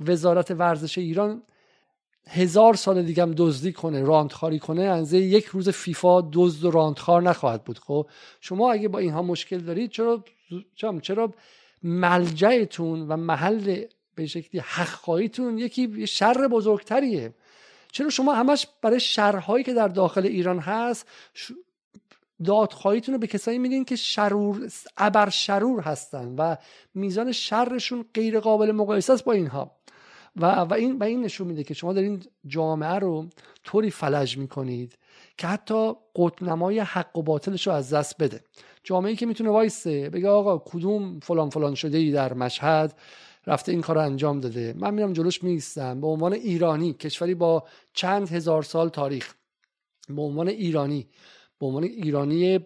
[0.00, 1.42] وزارت ورزش ایران
[2.28, 7.22] هزار سال دیگه هم دزدی کنه راندخاری کنه انزه یک روز فیفا دزد و راندخار
[7.22, 7.78] نخواهد بود.
[7.78, 8.06] خب
[8.40, 10.24] شما اگه با اینها مشکل دارید چرا
[11.02, 11.34] چرا
[11.82, 17.34] ملجعتون و محل به شکلی حقخواهیتون یکی شر بزرگتریه؟
[17.96, 21.08] چرا شما همش برای شرهایی که در داخل ایران هست
[22.44, 26.56] دادخواهیتون رو به کسایی میدین که شرور ابر شرور هستن و
[26.94, 29.76] میزان شرشون غیر قابل مقایسه است با اینها.
[30.36, 33.26] و, و این و این نشون میده که شما دارین جامعه رو
[33.64, 34.98] طوری فلج می‌کنید
[35.38, 38.40] که حتی قطنمای حق و باطلش رو از دست بده.
[38.84, 42.98] جامعه که می‌تونه وایسه بگه آقا کدوم فلان فلان شده ای در مشهد؟
[43.46, 44.74] رفته این کار رو انجام داده.
[44.76, 49.34] من میرم جلوش میستم به عنوان ایرانی کشوری با چند هزار سال تاریخ.
[50.08, 51.08] به عنوان ایرانی.
[51.58, 52.60] به عنوان ایرانی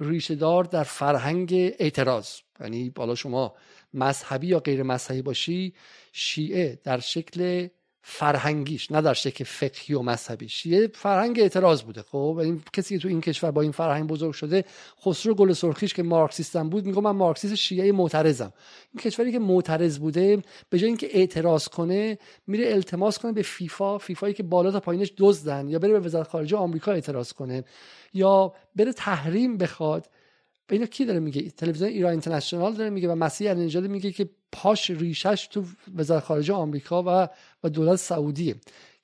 [0.00, 2.28] ریشهدار در فرهنگ اعتراض.
[2.60, 3.54] یعنی بالا شما
[3.94, 5.74] مذهبی یا غیر مذهبی باشی
[6.12, 7.68] شیعه در شکل
[8.10, 13.02] فرهنگیش نه در شکل فقهی و مذهبی شیعه فرهنگ اعتراض بوده خب؟ این کسی که
[13.02, 14.64] تو این کشور با این فرهنگ بزرگ شده
[15.04, 18.52] خسرو گل سرخیش که مارکسیستم بود میگه من مارکسیست شیعه معترضم.
[18.94, 23.98] این کشوری که معترض بوده به جای اینکه اعتراض کنه میره التماس کنه به فیفا
[23.98, 27.64] فیفایی که بالا تا پایینش دزدن یا بره به وزارت خارجه آمریکا اعتراض کنه
[28.14, 30.06] یا بره تحریم بخواد.
[30.70, 34.90] اینا کی داره میگه؟ تلویزیون ایران اینترنشنال داره میگه و مسیح النجاد میگه که پاش
[34.90, 35.64] ریشش تو
[35.96, 37.28] وزارت خارجه آمریکا و
[37.64, 38.54] و دولت سعودیه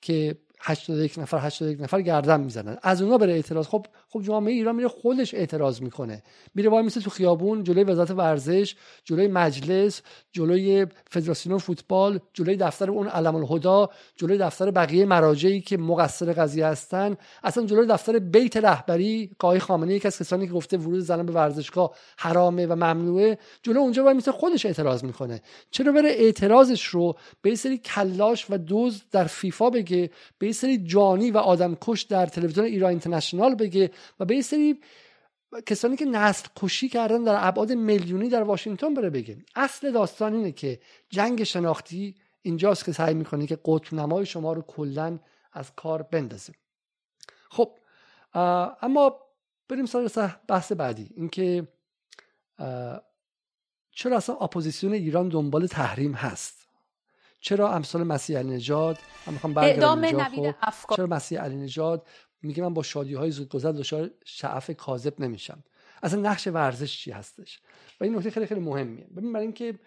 [0.01, 2.77] که 81 نفر 81 نفر گردن می‌زنن.
[2.83, 3.67] از اونا بره اعتراض.
[3.67, 6.23] خب خب جامعه ایران میره خودش اعتراض می‌کنه.
[6.55, 10.01] میره وای میسه تو خیابون جلوی وزارت ورزش جلوی مجلس
[10.31, 16.65] جلوی فدراسیون فوتبال جلوی دفتر اون علم الهدا جلوی دفتر بقیه مراجعی که مقصر قضیه
[16.65, 17.17] هستن.
[17.43, 21.33] اصلا جلوی دفتر بیت رهبری قای خامنه یک از کسانی که گفته ورود زنان به
[21.33, 25.41] ورزشگاه حرامه و ممنوعه جلوی اونجا وای میسه خودش اعتراض می‌کنه.
[25.71, 31.31] چرا بره اعتراضش رو به سری کلاش و دوز در فیفا بگه به سری جانی
[31.31, 34.79] و آدمکش در تلویزیون ایران اینترنشنال بگه و به سری
[35.65, 39.37] کسانی که نسل کشی کردن در ابعاد میلیونی در واشنگتن بره بگه.
[39.55, 44.61] اصل داستان اینه که جنگ شناختی اینجاست که سعی می‌کنه که قطب نمای شما رو
[44.61, 45.19] کلا
[45.53, 46.53] از کار بندازه.
[47.49, 47.77] خب
[48.81, 49.19] اما
[49.69, 51.09] بریم سراغ بحث بعدی.
[51.15, 51.67] اینکه
[53.91, 56.67] چرا اصلا اپوزیسیون ایران دنبال تحریم هست؟
[57.39, 62.07] چرا امثال مسیح علی نجاد من می‌خوام اعدام نوید افکار چرا مسیح علی نجاد
[62.45, 65.63] میگه من با شادی های زودگذر دچار شعف کاذب نمیشم.
[66.03, 67.59] اصلا نقش ورزش چی هستش؟
[68.01, 69.07] و این نکته خیلی خیلی مهمیه.
[69.15, 69.79] ببین برای اینکه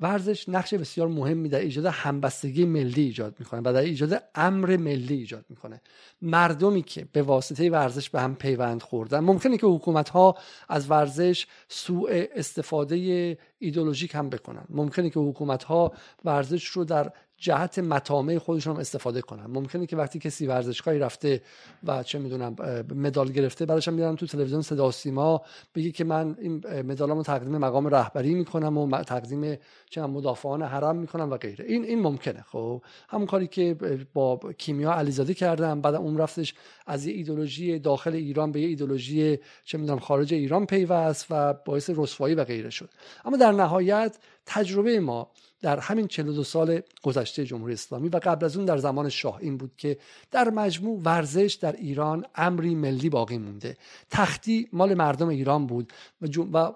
[0.00, 5.14] ورزش نقش بسیار مهمی در ایجاد همبستگی ملی ایجاد می‌کنه و در ایجاد امر ملی
[5.14, 5.80] ایجاد می‌کنه.
[6.22, 10.34] مردمی که به واسطه ورزش به هم پیوند خوردن ممکنه که حکومت ها
[10.68, 14.64] از ورزش سوء استفاده ایدولوژیک هم بکنن.
[14.68, 15.92] ممکنه که حکومت ها
[16.24, 19.46] ورزش رو در جهت مطامع خودشون هم استفاده کنن.
[19.46, 21.42] ممکنه که وقتی کسی ورزشگاهی رفته
[21.84, 22.56] و چه می‌دونم
[22.94, 25.42] مدال گرفته بعدش هم تو تلویزیون صدا سیما
[25.74, 29.58] بگی که من این مدالمو تقدیم مقام رهبری می‌کنم و تقدیم
[29.90, 31.64] چه مدافعان حرم می‌کنم و غیره.
[31.64, 32.42] این این ممکنه.
[32.42, 33.76] خب همون کاری که
[34.14, 35.80] با کیمیا علیزاده کردم.
[35.80, 36.54] بعد اون رفتش
[36.86, 41.90] از یه ایدولوژی داخل ایران به یه ایدولوژی چه می‌دونم خارج ایران پیوست و باعث
[41.96, 42.88] رسوایی و غیره شد.
[43.24, 48.56] اما در نهایت تجربه ما در همین 42 سال گذشته جمهوری اسلامی و قبل از
[48.56, 49.98] اون در زمان شاه این بود که
[50.30, 53.76] در مجموع ورزش در ایران امری ملی باقی مونده.
[54.10, 55.92] تختی مال مردم ایران بود
[56.22, 56.26] و,
[56.58, 56.72] و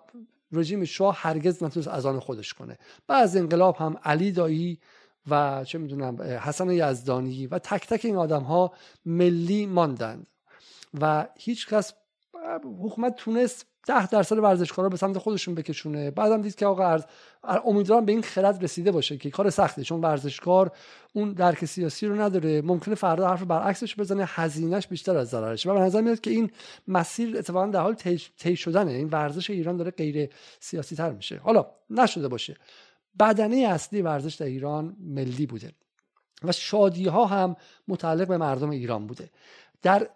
[0.53, 2.79] رژیم شاه هرگز نتونست از آن خودش کنه.
[3.07, 4.79] بعد انقلاب هم علی دایی
[5.31, 8.73] و چه می‌دونم حسن یزدانی و تک تک این آدم ها
[9.07, 10.27] ملی ماندند
[11.01, 11.93] و هیچ کس
[12.83, 16.11] حکومت تونست ده درصد ورزشکارا به سمت خودشون بکشونه.
[16.11, 17.05] بعدم دید که آقا ارز
[17.65, 20.73] امیدوارم به این خرد رسیده باشه که کار سخته چون ورزشکار
[21.13, 22.63] اون درک سیاسی رو نداره.
[22.63, 26.51] ممکنه فردا حرف برعکسش بزنه هزینهش بیشتر از ضررش و به نظر میاد که این
[26.89, 27.95] مسیر اتفاقا در حال
[28.39, 28.91] طی شدنه.
[28.91, 31.37] این ورزش ایران داره غیر سیاسی تر میشه.
[31.37, 32.57] حالا نشده باشه.
[33.21, 35.73] بدنه اصلی ورزش در ایران ملی بوده.
[36.43, 37.57] و شادی ها هم
[37.89, 39.31] متعلق به مردم ایران بوده.
[39.83, 40.09] در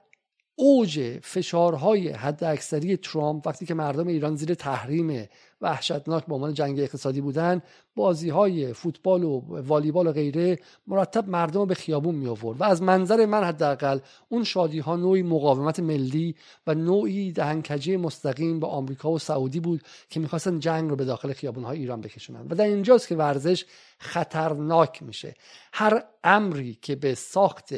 [0.57, 5.29] اوج فشارهای حد اکثری ترامپ وقتی که مردم ایران زیر تحریم
[5.61, 7.62] وحشتناک به عنوان جنگ اقتصادی بودن
[7.97, 12.64] بازی های فوتبال و والیبال و غیره مرتب مردم رو به خیابون می آورد و
[12.64, 16.35] از منظر من حداقل اون شادی ها نوعی مقاومت ملی
[16.67, 21.33] و نوعی دهنکجی مستقیم به آمریکا و سعودی بود که می‌خواستن جنگ رو به داخل
[21.33, 22.47] خیابون های ایران بکشونن.
[22.51, 23.64] و در اینجاست که ورزش
[23.99, 25.35] خطرناک میشه.
[25.73, 27.75] هر امری که به ساخت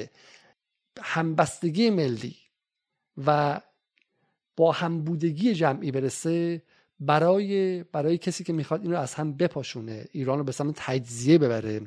[1.03, 2.46] همبستگی ملی
[3.27, 3.61] و
[4.57, 6.63] با همبودگی جمعی برسه
[7.01, 11.39] برای برای کسی که می‌خواد این رو از هم بپاشونه ایران رو به سمت تجزیه
[11.39, 11.81] ببره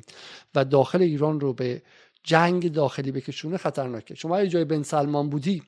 [0.54, 1.82] و داخل ایران رو به
[2.22, 4.14] جنگ داخلی بکشونه خطرناکه.
[4.14, 5.62] شما اگه جای بن سلمان بودی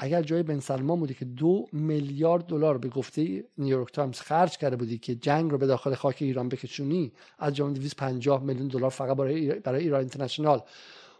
[0.00, 4.76] اگر جای بن سلمان بودی که دو میلیارد دلار به گفته نیویورک تایمز خرج کرده
[4.76, 9.16] بودی که جنگ رو به داخل خاک ایران بکشونی از جمله 250 میلیون دلار فقط
[9.16, 10.62] برای برای ایران اینترنشنال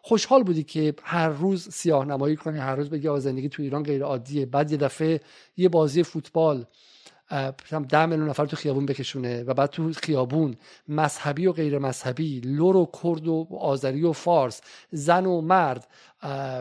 [0.03, 4.03] خوشحال بودی که هر روز سیاه نمایی کنی هر روز بگی زندگی تو ایران غیر
[4.03, 5.21] عادیه بعد یه دفعه
[5.57, 6.67] یه بازی فوتبال
[7.89, 10.57] ده میلیون نفر تو خیابون بکشونه و بعد تو خیابون
[10.89, 14.61] مذهبی و غیر مذهبی لر و کرد و آذری و فارس
[14.91, 15.87] زن و مرد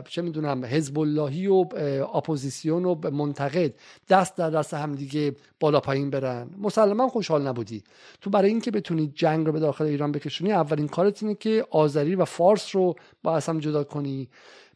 [0.09, 1.65] چه می‌دونم حزب اللهی و
[2.13, 3.73] اپوزیسیون و منتقد
[4.09, 6.49] دست در دست هم دیگه بالا پایین برن.
[6.57, 7.83] مسلما خوشحال نبودی.
[8.21, 12.15] تو برای اینکه بتونی جنگ رو به داخل ایران بکشونی اولین کارت اینه که آذری
[12.15, 14.29] و فارس رو با هم جدا کنی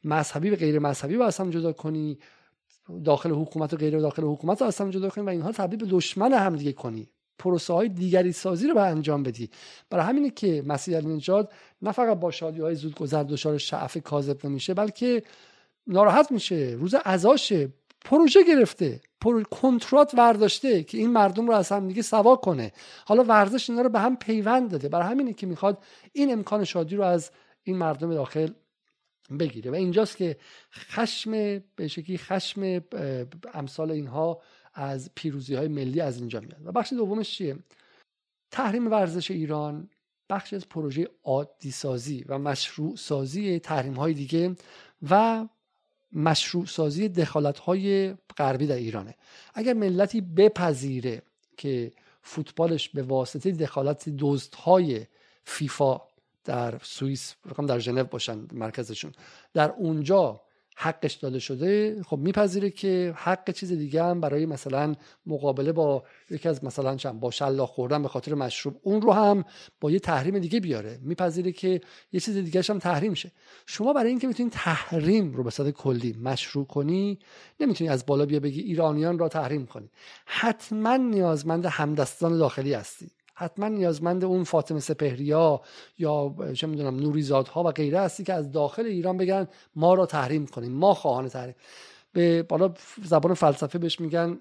[0.04, 2.18] مذهبی و غیر مذهبی با هم جدا کنی
[3.06, 6.34] داخل حکومت و غیر داخل حکومت رو اصلا جدا کنی و اینها تبدیل به دشمن
[6.34, 7.10] هم دیگه کنی.
[7.40, 9.50] پروسه های دیگری سازی رو به انجام بدی.
[9.90, 11.22] برای همینه که مسیح علی
[11.82, 15.24] نه فقط با شادی های زود گذر دچار شعف کاذب نمیشه بلکه
[15.88, 17.70] ناراحت میشه روز عزاشه
[18.06, 19.44] پروژه گرفته پر...
[19.44, 22.72] کنترات ورداشته که این مردم رو از هم دیگه سوا کنه.
[23.06, 24.90] حالا ورزش اینا رو به هم پیوند داده.
[24.90, 25.78] برای همینه که می‌خواد
[26.14, 27.32] این امکان شادی رو از
[27.64, 28.48] این مردم داخل
[29.40, 29.72] بگیره.
[29.72, 30.38] و اینجاست که
[30.74, 31.32] خشم
[31.76, 32.82] به شکلی خشم
[33.54, 34.42] امثال اینها
[34.74, 36.62] از پیروزی های ملی از اینجا میاد.
[36.66, 37.56] و بخش دومش چیه؟
[38.52, 39.90] تحریم ورزش ایران
[40.30, 44.56] بخش از پروژه عادی سازی و مشروع سازی تحریم های دیگه
[45.10, 45.48] و
[46.14, 49.16] مشروع سازی دخالت های غربی در ایرانه.
[49.54, 51.22] اگر ملتی بپذیره
[51.58, 55.06] که فوتبالش به واسطه دخالت دوست های
[55.46, 56.02] فیفا
[56.44, 59.12] در سوئیس رقم در ژنو باشن مرکزشون.
[59.54, 60.42] در اونجا
[60.76, 66.50] حقش داده شده خب میپذیره که حق چیز دیگه هم برای مثلا مقابله با یکی
[66.50, 69.44] از مثلا چند با شلاق خوردن به خاطر مشروب اون رو هم
[69.82, 71.00] با یه تحریم دیگه بیاره.
[71.02, 73.32] میپذیره که یه چیز دیگه هم تحریم شه.
[73.66, 77.20] شما برای اینکه می‌تونید تحریم رو به صورت کلی مشروع کنی
[77.60, 79.90] نمی‌تونی از بالا بیا بگی ایرانیان را تحریم کنی.
[80.26, 83.12] حتما نیازمند همدستان داخلی هستی.
[83.42, 85.62] حتما نیازمند اون فاطمه سپهریا
[85.98, 90.46] یا چه می‌دونم نوریزادها و غیره هستی که از داخل ایران بگن ما را تحریم
[90.46, 91.56] کنیم ما خواهان تحریم.
[92.14, 92.74] به بالا
[93.04, 94.40] زبان فلسفه بهش میگن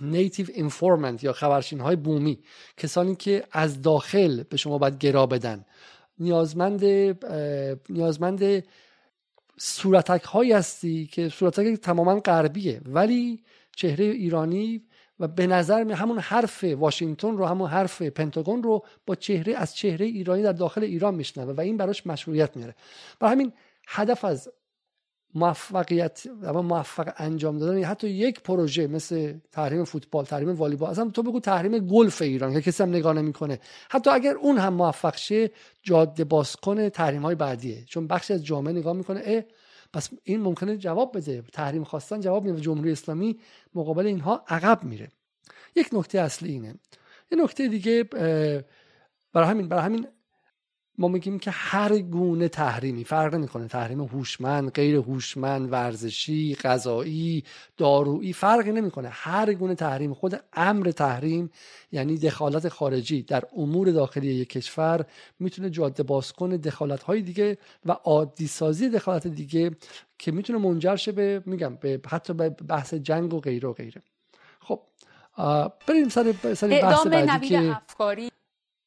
[0.00, 2.38] نیتیو اینفورمنت یا خبرشین های بومی
[2.76, 5.64] کسانی که از داخل به شما باید گرا بدن.
[6.18, 6.84] نیازمند
[7.90, 8.64] نیازمند
[9.58, 13.42] صورتک هایی هستی که صورتک تماما غربیه ولی
[13.76, 14.85] چهره ایرانی
[15.20, 19.74] و به نظر می همون حرف واشنگتن رو همون حرف پنتاگون رو با چهره از
[19.74, 22.74] چهره ایرانی در داخل ایران میشنوه و این براش مشروعیت میاره
[23.20, 23.52] برای همین
[23.88, 24.48] هدف از
[25.34, 31.22] موفقیت و موفق انجام دادن حتی یک پروژه مثل تحریم فوتبال تحریم والیبال اصلا تو
[31.22, 33.60] بگو تحریم گلف ایران که کسی هم نگاه نمی‌کنه.
[33.90, 35.50] حتی اگر اون هم موفق شه
[35.82, 37.84] جاده باز کنه تحریم های بعدیه.
[37.84, 39.22] چون بخشی از جامعه نگاه می‌کنه
[39.92, 41.42] پس این ممکنه جواب بده.
[41.52, 43.40] تحریم خواستن جواب میده جمهوری اسلامی
[43.74, 45.08] مقابل اینها عقب میره.
[45.76, 46.74] یک نکته اصلی اینه.
[47.30, 48.04] یه نکته دیگه
[49.32, 50.06] برای همین برای همین
[50.98, 53.68] ما میگیم که هر گونه تحریمی فرق نمی‌کنه.
[53.68, 57.44] تحریم هوشمند غیر هوشمند ورزشی غذایی
[57.76, 59.08] دارویی فرقی نمی‌کنه.
[59.12, 61.50] هر گونه تحریم خود امر تحریم
[61.92, 65.04] یعنی دخالت خارجی در امور داخلی یک کشور
[65.38, 69.70] می‌تونه جاده باز کنه دخالت های دیگه و عادی سازی دخالت دیگه
[70.18, 74.02] که می‌تونه منجر شه به میگم به حتی به بحث جنگ و غیره و غیره.
[74.60, 74.80] خب
[75.86, 78.30] بریم سر سر بحث بعدی که افکاری.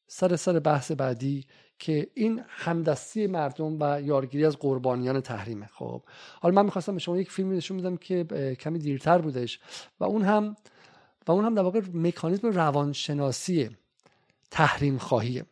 [0.06, 1.46] سر سر بحث بعدی
[1.80, 5.66] که این همدستی مردم و یارگیری از قربانیان تحریمه.
[5.66, 6.02] خب
[6.40, 8.24] حالا من می‌خواستم به شما یک فیلمی نشون بدم که
[8.60, 9.60] کمی دیرتر بودش
[10.00, 10.56] و اون هم
[11.26, 13.76] و اون هم در واقع مکانیزم روانشناسی
[14.50, 15.44] تحریم خواهیه.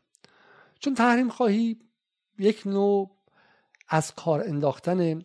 [0.80, 1.76] چون تحریم خواهی
[2.38, 3.10] یک نوع
[3.88, 5.22] از کار انداختن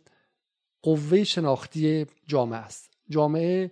[0.81, 2.89] قوه شناختی جامعه است.
[3.09, 3.71] جامعه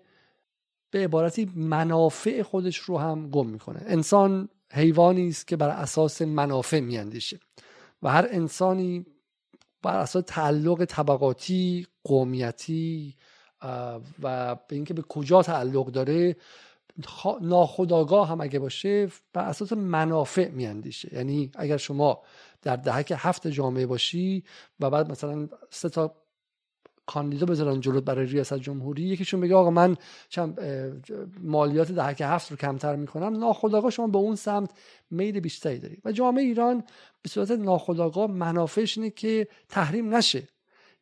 [0.91, 3.82] به عبارتی منافع خودش رو هم گم می‌کنه.
[3.86, 7.40] انسان حیوانی است که بر اساس منافع میاندیشه
[8.04, 9.06] و هر انسانی
[9.82, 13.15] بر اساس تعلق طبقاتی قومیتی
[14.22, 16.36] و به اینکه به کجا تعلق داره
[17.42, 21.13] ناخداگاه هم اگه باشه بر اساس منافع میاندیشه.
[21.13, 22.22] یعنی اگر شما
[22.62, 24.44] در دهک هفت جامعه باشی
[24.80, 26.15] و بعد مثلا سه تا
[27.06, 29.04] کاندیدا بذارن جلو برای ریاست جمهوری.
[29.04, 29.97] یکیشون بگه آقا من
[30.29, 30.60] چند
[31.43, 33.37] مالیات دهک هفت رو کمتر می‌کنم.
[33.37, 34.71] ناخداگاه شما به اون سمت
[35.12, 36.83] میل بیشتری داری و جامعه ایران
[37.21, 40.47] به صورت ناخداگاه منافعش اینه که تحریم نشه.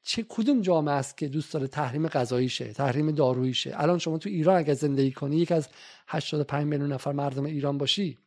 [0.03, 4.17] چه کدوم جامعه است که دوست داره تحریم غذایی شه تحریم دارویی شه الان شما
[4.17, 5.69] تو ایران اگر زندگی کنی یک از
[6.07, 8.17] 85 میلیون نفر مردم ایران باشی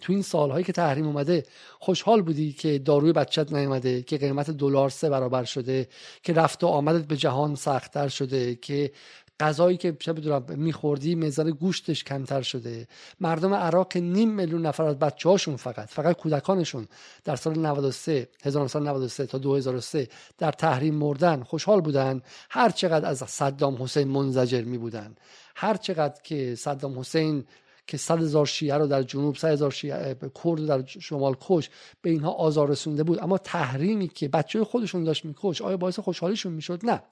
[0.00, 1.42] تو این سالهایی که تحریم اومده
[1.78, 5.88] خوشحال بودی که داروی بچت نیومده که قیمت دلار سه برابر شده
[6.22, 8.92] که رفت و آمدت به جهان سختتر شده که
[9.40, 12.88] غذایی که چه بدونم میخوردی میزان گوشتش کمتر شده.
[13.20, 16.88] مردم عراق نیم میلیون نفر از بچه هاشون فقط فقط کودکانشون.
[17.24, 22.22] در سال 93 1993 تا 2003 در تحریم مردن خوشحال بودن.
[22.50, 25.14] هر چقدر از صدام حسین منزجر می بودن
[25.56, 27.44] هر چقدر که صدام حسین
[27.86, 31.70] که صد هزار شیعه رو در جنوب صد هزار شیعه کرد در شمال کش
[32.02, 33.22] به اینها آزار رسونده بود.
[33.22, 37.02] اما تحریمی که بچه خودشون داشت میکش آیا باعث خوشحالیشون می‌شد؟ نه.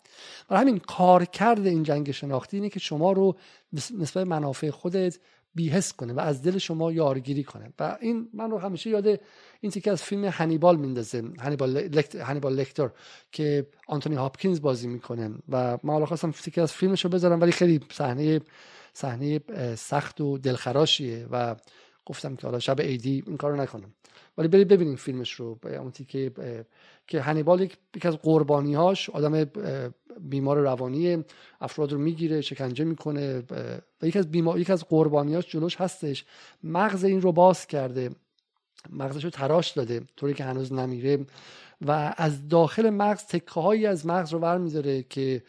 [0.48, 3.36] برای همین کارکرد این جنگ شناختی اینه که شما رو
[3.72, 5.18] نسبت منافع خودت
[5.54, 7.72] بیهس کنه و از دل شما یارگیری کنه.
[7.78, 9.20] و این من رو همیشه یاد
[9.60, 11.22] این تیکه از فیلم هنیبال میندازه.
[11.40, 12.90] هنیبال, لکت، هنیبال لکتر
[13.32, 15.30] که آنتونی هاپکینز بازی می‌کنه.
[15.48, 18.40] و من حالا خواستم تیکه از فیلمش رو بذارم ولی خیلی صحنه
[18.92, 19.40] صحنه
[19.74, 21.56] سخت و دلخراشیه و
[22.06, 23.94] گفتم که حالا شب عیدی این کارو نکنم.
[24.38, 25.58] ولی برید ببینیم فیلمش رو.
[25.64, 26.32] اون که
[27.06, 29.44] که هنیبال یک از قربانیهاش آدم
[30.20, 31.24] بیمار روانی
[31.60, 33.42] افراد رو می‌گیره شکنجه می‌کنه
[34.00, 36.24] و یک از بیمار یک از قربانیاش جلوش هستش.
[36.64, 38.10] مغز این رو باز کرده.
[38.90, 41.26] مغزش رو تراش داده طوری که هنوز نمیره.
[41.86, 45.42] و از داخل مغز تکه هایی از مغز رو برمیداره که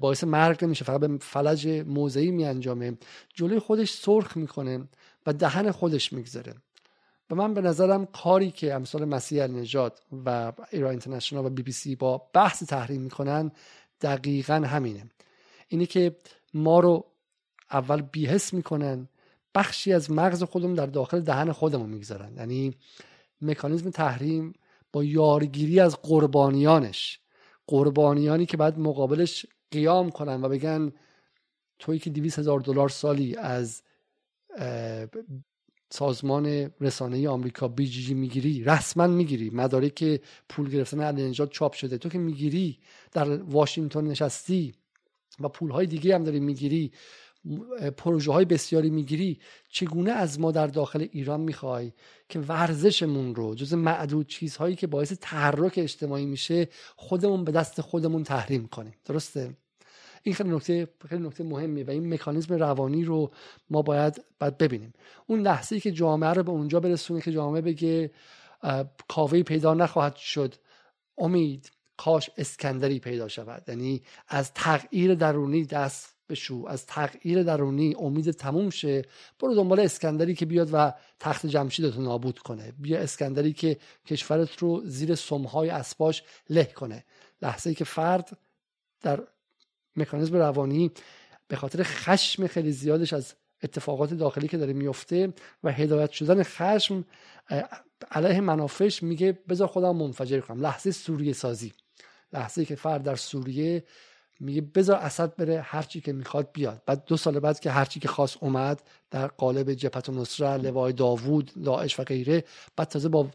[0.00, 2.98] باعث مرگ نمیشه فقط به فلج موضعی می انجامه.
[3.34, 4.88] جلوی خودش سرخ می‌کنه
[5.26, 6.54] و دهن خودش می‌گذاره.
[7.30, 11.72] و من به نظرم کاری که امثال مسیح نجات و ایران اینترنشنال و بی بی
[11.72, 13.52] سی با بحث تحریم می‌کنن
[14.00, 15.06] دقیقا همینه.
[15.68, 16.16] اینه که
[16.54, 17.04] ما رو
[17.70, 19.08] اول بیهس می‌کنن
[19.54, 22.36] بخشی از مغز خودمون در داخل دهن خودمون می‌گذارن.
[22.36, 22.74] یعنی
[23.40, 24.52] مکانیزم تحریم
[24.92, 27.18] با یارگیری از قربانیانش.
[27.66, 30.92] قربانیانی که بعد مقابلش قیام کنن و بگن
[31.78, 33.82] توی که دیویس هزار دلار سالی از
[35.90, 39.50] سازمان رسانه آمریکا بی جی جی می‌گیری رسما می‌گیری.
[39.50, 42.78] مدارک پول گرفتن علی نجات چاپ شده تو که می‌گیری.
[43.12, 44.74] در واشنگتن نشستی
[45.40, 46.92] و پول های دیگه هم داری می‌گیری.
[47.96, 49.40] پروژه های بسیاری می‌گیری.
[49.68, 51.92] چگونه از ما در داخل ایران می‌خوای
[52.28, 58.22] که ورزشمون رو جز معدود چیزهایی که باعث تحرک اجتماعی میشه خودمون به دست خودمون
[58.22, 59.56] تحریم کنیم؟ درسته؟
[60.22, 63.30] این خیلی نکته خیلی نکته مهمیه و این مکانیزم روانی رو
[63.70, 64.92] ما باید باید ببینیم.
[65.26, 68.10] اون لحظه ای که جامعه رو به اونجا برسونه که جامعه بگه
[69.08, 70.54] کاوه پیدا نخواهد شد
[71.18, 73.64] امید کاش اسکندری پیدا شود.
[73.68, 79.02] یعنی از تغییر درونی دست بشو از تغییر درونی امید تموم شه.
[79.40, 82.72] برو دنبال اسکندری که بیاد و تخت جمشیدت رو نابود کنه.
[82.78, 87.04] بیا اسکندری که کشورت رو زیر سمهای اسباش له کنه.
[87.42, 88.38] لحظه ای که فرد
[89.00, 89.22] در
[89.96, 90.90] مکانیزم روانی
[91.48, 95.32] به خاطر خشم خیلی زیادش از اتفاقات داخلی که داره میفته
[95.64, 97.04] و هدایت شدن خشم
[98.10, 100.60] علیه منافش میگه بذار خودم منفجر کنم.
[100.60, 101.72] لحظه سوریه سازی.
[102.32, 103.84] لحظه که فرد در سوریه
[104.40, 106.82] میگه بذار اسد بره هرچی که می‌خواد بیاد.
[106.86, 110.92] بعد دو سال بعد که هرچی که خواست اومد در قالب جبهت و نصره لوای
[110.92, 112.44] داوود داعش و غیره
[112.76, 113.28] بعد تازه با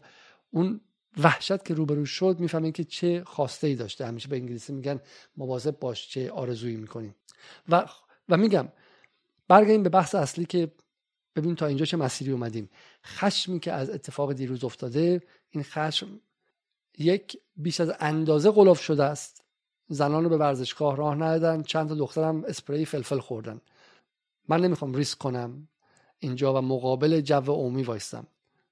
[0.50, 0.80] اون
[1.16, 4.06] وحشت که روبرو شد می‌فهمین که چه خواسته ای داشته.
[4.06, 5.00] همیشه به انگلیسی میگن
[5.36, 7.14] مواظب باش چه آرزویی می‌کنیم
[7.68, 7.86] و
[8.28, 8.68] و میگم
[9.48, 10.72] برگردیم به بحث اصلی که
[11.36, 12.70] ببین تا اینجا چه مسیری اومدیم.
[13.04, 16.20] خشمی که از اتفاق دیروز افتاده این خشم
[16.98, 19.44] یک بیش از اندازه غلاف شده است.
[19.88, 23.60] زنان رو به ورزشگاه راه ندادن چند تا دخترم اسپری فلفل خوردن.
[24.48, 25.68] من نمی‌خوام ریسک کنم
[26.18, 28.26] اینجا و مقابل جو عمومی وایستم.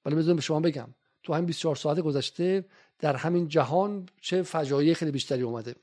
[0.04, 0.88] ولی بذارم به شما بگم.
[1.26, 2.64] تو همین 24 ساعت گذشته
[2.98, 5.74] در همین جهان چه فجایع خیلی بیشتری اومده.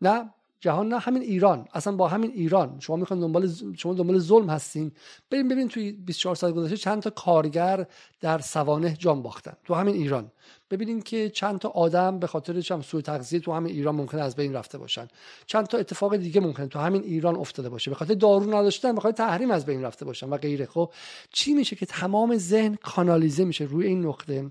[0.00, 1.68] نه جهان نه همین ایران.
[1.72, 2.76] اصلا با همین ایران.
[2.80, 4.92] شما می‌خواین دنبال شما دنبال ظلم هستین.
[5.30, 7.86] بریم ببین توی 24 ساعت گذشته چند تا کارگر
[8.20, 9.52] در سوانه جان باختن.
[9.64, 10.32] تو همین ایران.
[10.70, 14.36] ببینیم که چند تا آدم به خاطر چم سوء تغذیه تو همین ایران ممکنه از
[14.36, 15.08] بین رفته باشن.
[15.46, 17.90] چند تا اتفاق دیگه ممکنه تو همین ایران افتاده باشه.
[17.90, 20.66] به خاطر دارو نداشتن به خاطر تحریم از بین رفته باشن و غیره.
[20.66, 20.92] خب
[21.32, 24.48] چی میشه که تمام ذهن کانالیزه میشه روی این نقطه؟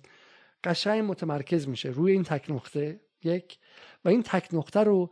[0.64, 2.99] قشنگ متمرکز میشه روی این تک نقطه.
[3.24, 3.57] یک.
[4.05, 5.10] و این تک نقطه رو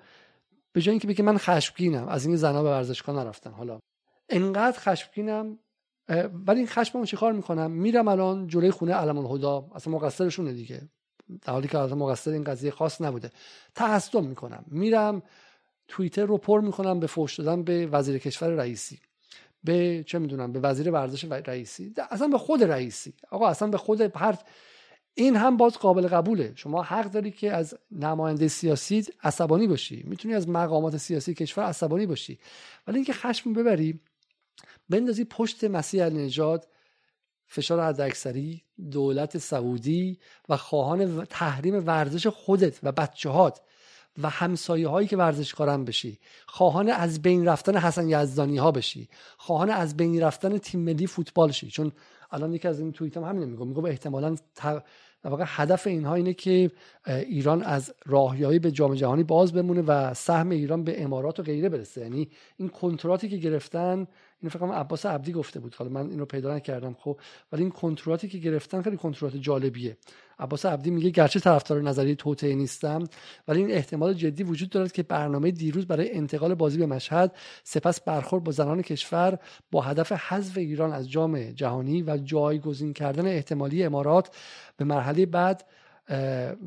[0.77, 3.51] به جای اینکه بگه من خشمگینم از این زنا به ورزشگاه نرفتن.
[3.51, 3.79] حالا
[4.29, 5.59] انقدر خشمگینم
[6.47, 9.69] ولی این خشممو چیکار می‌کنم؟ میرم الان جلوی خونه علم الهدا.
[9.75, 10.89] اصلا مقصرشونه دیگه.
[11.41, 13.31] در حالی که اصلا مقصر این قضیه خاص نبوده.
[13.75, 14.65] تعصب می‌کنم.
[14.67, 15.21] میرم
[15.87, 18.99] توییتر رو پر می‌کنم به فوش دادن به وزیر کشور رئیسی.
[19.63, 21.93] به چه می‌دونم به وزیر ورزش رئیسی.
[22.09, 23.13] اصلا به خود رئیسی.
[23.31, 24.37] آقا اصلا به خود هر
[25.19, 26.53] این هم باز قابل قبوله.
[26.55, 30.03] شما حق داری که از نماینده سیاسی عصبانی باشی.
[30.07, 32.39] می‌تونی از مقامات سیاسی کشور عصبانی باشی.
[32.87, 33.99] ولی اینکه خشم ببری
[34.89, 36.67] بندازی پشت مسیح نژاد
[37.47, 43.61] فشار حداکثری دولت سعودی و خواهان تحریم ورزش خودت و بچه هات
[44.21, 46.19] و همسایه هایی که ورزشکاران بشی.
[46.47, 49.09] خواهان از بین رفتن حسن یزدانی ها بشی.
[49.37, 51.69] خواهان از بین رفتن تیم ملی فوتبال شی.
[51.69, 51.91] چون
[52.31, 53.45] الان یکی از این توییت هم همینه.
[53.45, 54.35] میگم میگم احتمالاً
[55.29, 56.71] واقع هدف اینها اینه که
[57.07, 61.69] ایران از راهیایی به جام جهانی باز بمونه و سهم ایران به امارات و غیره
[61.69, 62.01] برسه.
[62.01, 64.07] یعنی این کنتراتی که گرفتن
[64.41, 65.75] اینو فکر کنم عباس عبدی گفته بود.
[65.75, 67.19] حالا من اینو پیدا نکردم خب.
[67.51, 69.97] ولی این کنتراتی که گرفتن خیلی کنترات جالبیه.
[70.39, 73.03] عباس عبدی میگه گرچه طرفدار نظریه توطئه نیستم
[73.47, 78.01] ولی این احتمال جدی وجود دارد که برنامه دیروز برای انتقال بازی به مشهد سپس
[78.01, 79.39] برخورد با زنان کشور
[79.71, 84.35] با هدف حذف ایران از جام جهانی و جایگزین کردن احتمالی امارات
[84.77, 85.65] به مرحله بعد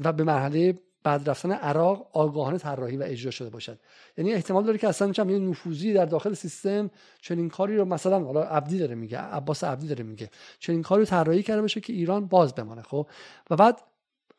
[0.04, 3.78] و به مرحله بعد رفتن عراق آگاهانه طراحی و اجرا شده باشد.
[4.18, 6.90] یعنی احتمال داره که اصلا چم یه نفوذی در داخل سیستم
[7.20, 11.06] چنین کاری رو مثلا حالا عبدی داره میگه عباس عبدی داره میگه چنین کاری رو
[11.06, 13.06] طراحی کرده باشه که ایران باز بمانه خب؟
[13.50, 13.80] و بعد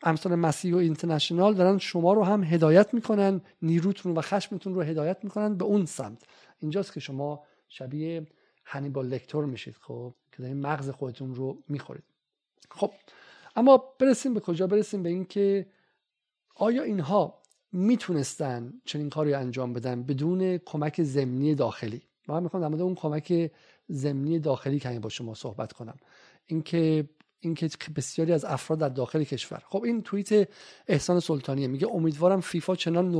[0.02, 5.18] امثال مسیح و اینترنشنال دارن شما رو هم هدایت می‌کنن نیروتون و خشمتون رو هدایت
[5.22, 6.22] می‌کنن به اون سمت.
[6.60, 8.26] اینجاست که شما شبیه
[8.64, 12.04] هنیبال لکتور میشید خب؟ که دارین مغز خودتون رو می‌خورید.
[12.70, 12.90] خب
[13.56, 15.66] اما برسیم به کجا؟ برسیم به اینکه
[16.62, 17.42] آیا اینها
[17.72, 23.50] می‌تونستن چنین کاری انجام بدن بدون کمک زمینی داخلی؟ من می‌خوام در مورد اون کمک
[23.88, 25.96] زمینی داخلی کمی با شما صحبت کنم.
[26.46, 27.08] اینکه
[27.40, 30.48] اینکه بسیاری از افراد در داخل کشور خب این توییت
[30.88, 31.66] احسان سلطانیه.
[31.66, 33.14] میگه امیدوارم فیفا چنان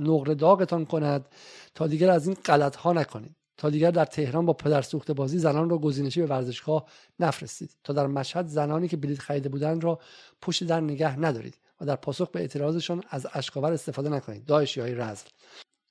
[0.00, 1.28] نقره, داغتان کند
[1.74, 3.36] تا دیگر از این غلط ها نکنید.
[3.56, 6.86] تا دیگر در تهران با پدر سوخت بازی زنان را گزینشی به ورزشگاه
[7.20, 7.76] نفرستید.
[7.84, 9.98] تا در مشهد زنانی که بلیط خریده بودند را
[10.42, 11.58] پشت در نگه ندارید.
[11.80, 14.44] و در پاسخ به اعتراضشان از اشکاور استفاده نکنید.
[14.44, 15.26] داعشی های رزل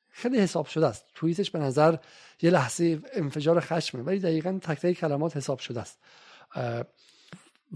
[0.10, 1.06] خیلی حساب شده است.
[1.16, 1.96] توییتش به نظر
[2.42, 6.00] یه لحظه انفجار خشمه ولی دقیقا تک تک کلمات حساب شده است.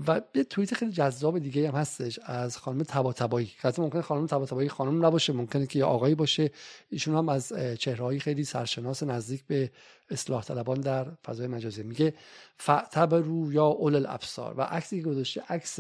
[0.08, 4.70] و یه توییت خیلی جذاب دیگه هم هستش از خانم تباتبایی حتی ممکنه خانم تباتبایی
[4.70, 6.52] خانم نباشه ممکنه که یه آقایی باشه.
[6.90, 9.72] ایشون هم از چهرهایی خیلی سرشناس نزدیک به
[10.10, 11.84] اصلاح طلبان در فضای مجازی.
[11.84, 12.14] میگه
[13.10, 15.80] رو یا اول الابصار و عکسی گذاشته عکس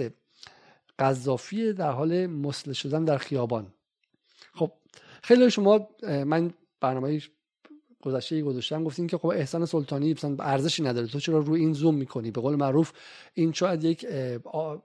[0.99, 3.73] قذافی در حال مسله شدن در خیابان.
[4.53, 4.71] خب
[5.23, 7.21] خیلی شما من برنامه
[8.01, 11.95] گذشته گذاشتم گفتین که خب احسان سلطانی مثلا ارزشی نداره تو چرا روی این زوم
[11.95, 12.91] می‌کنی؟ به قول معروف
[13.33, 14.07] این شاید یک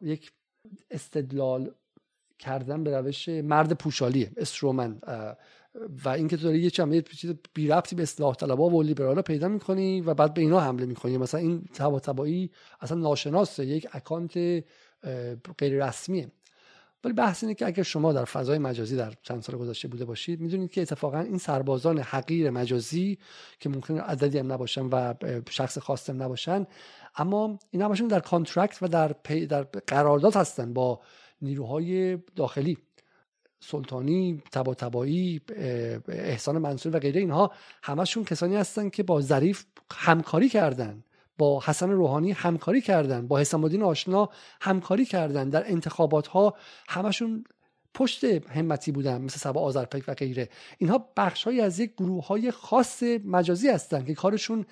[0.02, 0.32] یک
[0.90, 1.70] استدلال
[2.38, 5.00] کردن به روش مرد پوشالیه استرومن
[6.04, 9.48] و اینکه تو داری یه چیز چیز بی ربطی به اصلاح طلبا و لیبرالا پیدا
[9.48, 11.18] می‌کنی و بعد به اینا حمله می‌کنی.
[11.18, 12.50] مثلا این تبا تبایی
[12.80, 14.64] اصلا ناشناسه یک اکانت
[15.58, 16.30] غیر رسمیه
[17.04, 20.40] ولی بحث اینه که اگر شما در فضای مجازی در چند سال گذشته بوده باشید
[20.40, 23.18] می‌دونید که اتفاقا این سربازان حقیر مجازی
[23.60, 25.14] که ممکن عددی هم نباشن و
[25.50, 26.66] شخص خواستم نباشن
[27.16, 29.08] اما این باشن در کانترکت و در,
[29.48, 31.00] در قرارداد هستن با
[31.42, 32.78] نیروهای داخلی.
[33.60, 35.40] سلطانی تبا تبایی
[36.08, 41.04] احسان منصور و غیره اینها همشون کسانی هستن که با ظریف همکاری کردن.
[41.38, 44.28] با حسن روحانی همکاری کردن با حسام الدین آشنا
[44.60, 45.48] همکاری کردن.
[45.48, 46.54] در انتخابات ها
[46.88, 47.44] همشون
[47.94, 50.48] پشت همتی بودن مثل سبا آذرپیک و غیره.
[50.78, 54.66] اینها بخشهایی از یک گروه های خاص مجازی هستند که کارشون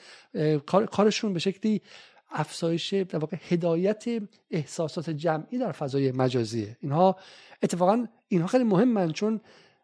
[0.66, 1.82] کارشون به شکلی
[2.30, 4.04] افزایش در واقع هدایت
[4.50, 6.76] احساسات جمعی در فضای مجازیه.
[6.80, 7.16] اینها
[7.62, 9.40] اتفاقا اینها خیلی مهمن چون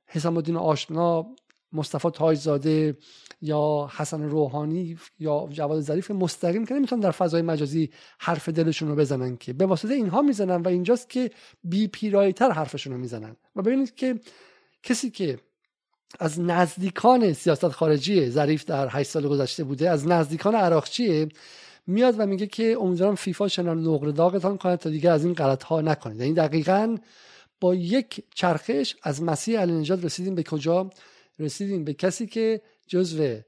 [0.07, 1.27] حسام الدین آشنا
[1.73, 2.97] مصطفی تاجزاده
[3.43, 8.97] یا حسن روحانی یا جواد ظریف مستقیم که نمی‌تونن در فضای مجازی حرف دلشون رو
[8.97, 11.31] بزنن که به واسطه اینها می‌زنن و اینجاست که
[11.65, 13.37] بی پیرایی تر حرفشون رو می‌زنن.
[13.57, 14.21] و ببینید که
[14.83, 15.39] کسی که
[16.19, 21.29] از نزدیکان سیاست خارجی ظریف در 8 سال گذشته بوده از نزدیکان عراقچیه
[21.87, 25.63] میاد و میگه که امیدوارم فیفا چنان نقره داغتان کنه تا دیگه از این غلط
[25.63, 26.21] ها نکنید.
[26.21, 26.97] یعنی دقیقا
[27.61, 30.91] با یک چرخش از مسیح علی نجات رسیدیم به کجا؟
[31.41, 33.41] رسیدیم به کسی که جزو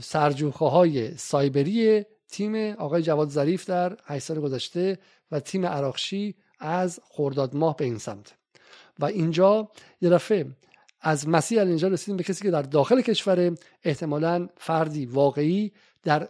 [0.00, 4.98] سرجوخه های سایبری تیم آقای جواد ظریف در 8 سال گذشته
[5.30, 8.34] و تیم عراقشی از خرداد ماه به این سمت.
[8.98, 9.70] و اینجا
[10.00, 10.46] یه دفعه
[11.00, 15.72] از مسیح اینجا رسیدیم به کسی که در داخل کشور احتمالا فردی واقعی
[16.02, 16.28] در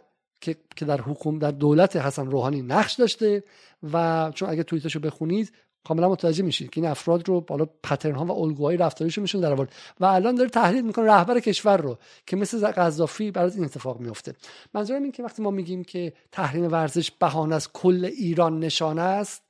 [0.76, 3.44] که در حکومت در دولت حسن روحانی نقش داشته
[3.92, 5.52] و چون اگه توییتشو بخونید
[5.88, 9.52] کاملا متوجه میشید که این افراد رو بالا پترن ها و الگوهای رفتاریشون میشون در
[9.52, 14.00] آورد و الان داره تحلیل می‌کنه رهبر کشور رو که مثل قذافی برای این اتفاق
[14.00, 14.34] میفته
[14.74, 19.42] منظورم این که وقتی ما میگیم که تحریم ورزش بهانه از کل ایران نشانه است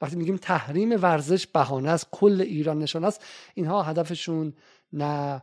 [0.00, 3.24] وقتی میگیم تحریم ورزش بهانه است کل ایران نشانه است
[3.54, 4.52] اینها هدفشون
[4.92, 5.42] نه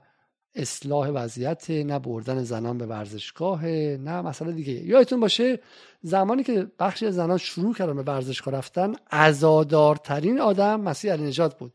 [0.55, 4.73] اصلاح وضعیت نه بردن زنان به ورزشگاه نه مسئله دیگه.
[4.73, 5.59] یادتون باشه
[6.01, 11.57] زمانی که بخشی از زنان شروع کردن به ورزشگاه رفتن عزادارترین آدم مسیح علی نجات
[11.57, 11.73] بود.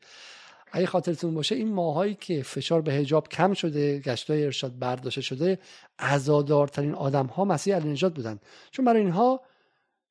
[0.72, 5.58] اگه خاطرتون باشه این ماهایی که فشار به حجاب کم شده گشتای ارشاد برداشته شده
[5.98, 8.38] عزادارترین آدم ها مسیح علی نجات بودن.
[8.70, 9.40] چون برای اینها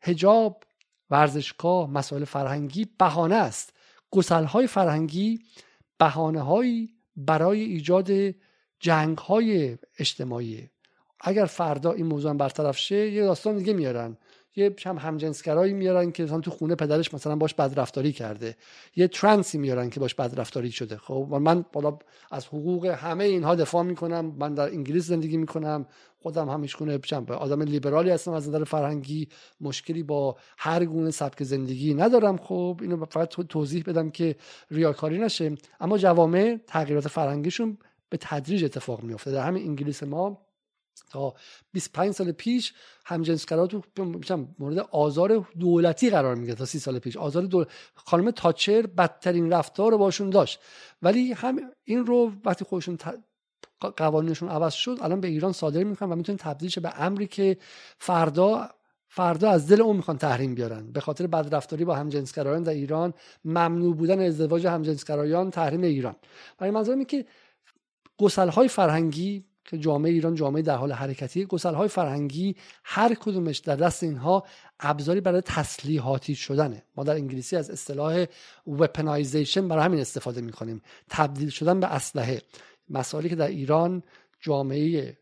[0.01, 0.64] حجاب
[1.09, 3.74] ورزشگاه مسائل فرهنگی بهانه است.
[4.12, 5.39] گسل های فرهنگی
[5.97, 6.39] بهانه
[7.16, 8.09] برای ایجاد
[8.82, 10.70] جنگ های اجتماعی.
[11.20, 14.18] اگر فردا این موضوع برطرف شه یه داستان دیگه میارن.
[14.56, 18.56] یه هم همجنسگرایی میارن که مثلا تو خونه پدرش مثلا باش بدرفتاری کرده.
[18.96, 20.98] یه ترنسی میارن که باش بدرفتاری شده.
[20.98, 21.98] خب من بالا
[22.32, 24.26] از حقوق همه اینها دفاع می‌کنم.
[24.40, 25.86] من در انگلیس زندگی می‌کنم.
[26.20, 29.28] خودم هم کنه آدم لیبرالی هستم از نظر فرهنگی.
[29.62, 32.38] مشکلی با هر گونه سبک زندگی ندارم.
[32.38, 34.36] خب اینو فقط توضیح بدم که
[34.72, 35.56] ریاکاری نشه.
[35.80, 37.78] اما جوامع تغییرات فرهنگیشون
[38.12, 40.45] به تدریج اتفاق میفته در همین انگلیس ما
[41.09, 41.34] تا
[41.72, 42.74] 25 سال پیش
[43.05, 43.84] همجنسگرا تو
[44.59, 47.18] مورد آزار دولتی قرار میگه تا 30 سال پیش.
[47.18, 47.66] آزار دول...
[47.95, 50.59] خانم تاچر بدترین رفتار رو باشون داشت.
[51.01, 52.97] ولی هم این رو وقتی خودشون
[53.97, 57.57] قوانینشون عوض شد الان به ایران صادر می‌کنن و می‌تونه تبدیل شه به امری که
[57.97, 58.70] فردا
[59.07, 60.91] فردا از دل اون می‌خوان تحریم بیارن.
[60.91, 63.14] به خاطر بدرفتاری با همجنسگرایان در ایران
[63.45, 66.16] ممنوع بودن ازدواج همجنسگرایان تحریم ایران.
[66.57, 67.26] برای منظورم که
[68.18, 73.57] گسل های فرهنگی که جامعه ایران جامعه در حال حرکتی گسل های فرهنگی هر کدومش
[73.57, 74.45] در دست اینها
[74.80, 76.84] ابزاری برای تسلیحاتی شدنه.
[76.95, 78.26] ما در انگلیسی از اصطلاح
[78.68, 80.82] weaponization برای همین استفاده می‌کنیم.
[81.09, 82.41] تبدیل شدن به اسلحه.
[82.89, 84.03] مسائلی که در ایران
[84.39, 85.18] جامعه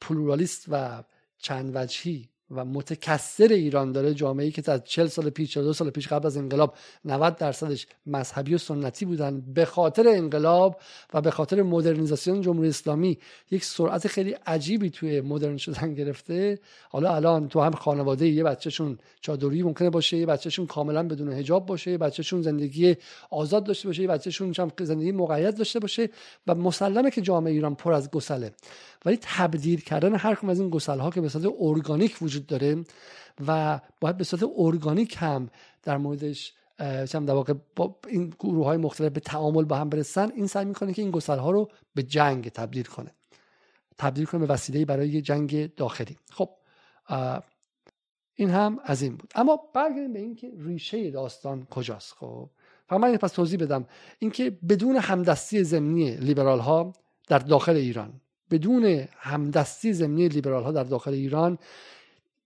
[0.00, 1.04] pluralist و
[1.38, 6.08] چند وجهی و متکثر ایران داره جامعه که تا 40 سال پیش 42 سال پیش
[6.08, 6.74] قبل از انقلاب
[7.04, 10.80] 90 درصدش مذهبی و سنتی بودن به خاطر انقلاب
[11.14, 13.18] و به خاطر مدرنیزاسیون جمهوری اسلامی
[13.50, 16.58] یک سرعت خیلی عجیبی توی مدرن شدن گرفته.
[16.90, 21.66] حالا الان تو هم خانواده یه بچهشون چادری ممکنه باشه یه بچهشون کاملا بدون حجاب
[21.66, 22.96] باشه یه بچهشون زندگی
[23.30, 26.10] آزاد داشته باشه یه بچهشون زندگی مقید داشته باشه
[26.46, 28.52] و مسلمه که جامعه ایران پر از گسله.
[29.04, 32.84] ولی تبدیل کردن هر کدوم از این گسل ها که به صورت ارگانیک وجود داره
[33.46, 35.50] و باید به صورت ارگانیک هم
[35.82, 40.46] در موردش در واقع با این گروه های مختلف به تعامل با هم برسن این
[40.46, 43.14] سعی می‌کنه که این گسل ها رو به جنگ تبدیل کنه.
[43.98, 46.16] تبدیل کنه به وسیله برای جنگ داخلی.
[46.30, 46.50] خب
[48.34, 49.32] این هم از این بود.
[49.34, 52.12] اما برگردیم به اینکه ریشه داستان کجاست.
[52.12, 52.50] خب
[52.88, 53.86] فقط من پس توضیح بدم.
[54.18, 56.92] اینکه بدون همدستی ضمنی لیبرال ها
[57.28, 58.20] در داخل ایران
[58.50, 61.58] بدون همدستی زمینی لیبرال ها در داخل ایران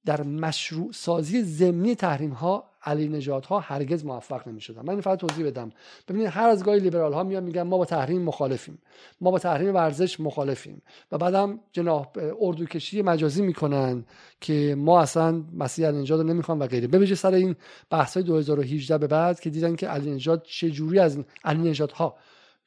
[0.05, 5.01] در مشروع سازی زمینی تحریم ها علی نجات ها هرگز موفق نمی شدن من این
[5.01, 5.73] فقط توضیح بدم.
[6.09, 8.79] ببینید هر از گاهی لیبرال ها میان میگن ما با تحریم مخالفیم.
[9.21, 10.83] ما با تحریم ورزش مخالفیم.
[11.13, 12.07] و بعدم جناح
[12.41, 14.05] اردوکشی مجازی می‌کنن
[14.41, 16.87] که ما اصلا مسیح علی نجات رو نمی‌خوام و غیره.
[16.87, 17.57] ببینید سر این
[17.91, 21.93] بحث های 2018 به بعد که دیدن که علی نجات چه جوری از علی نجات
[21.93, 22.17] ها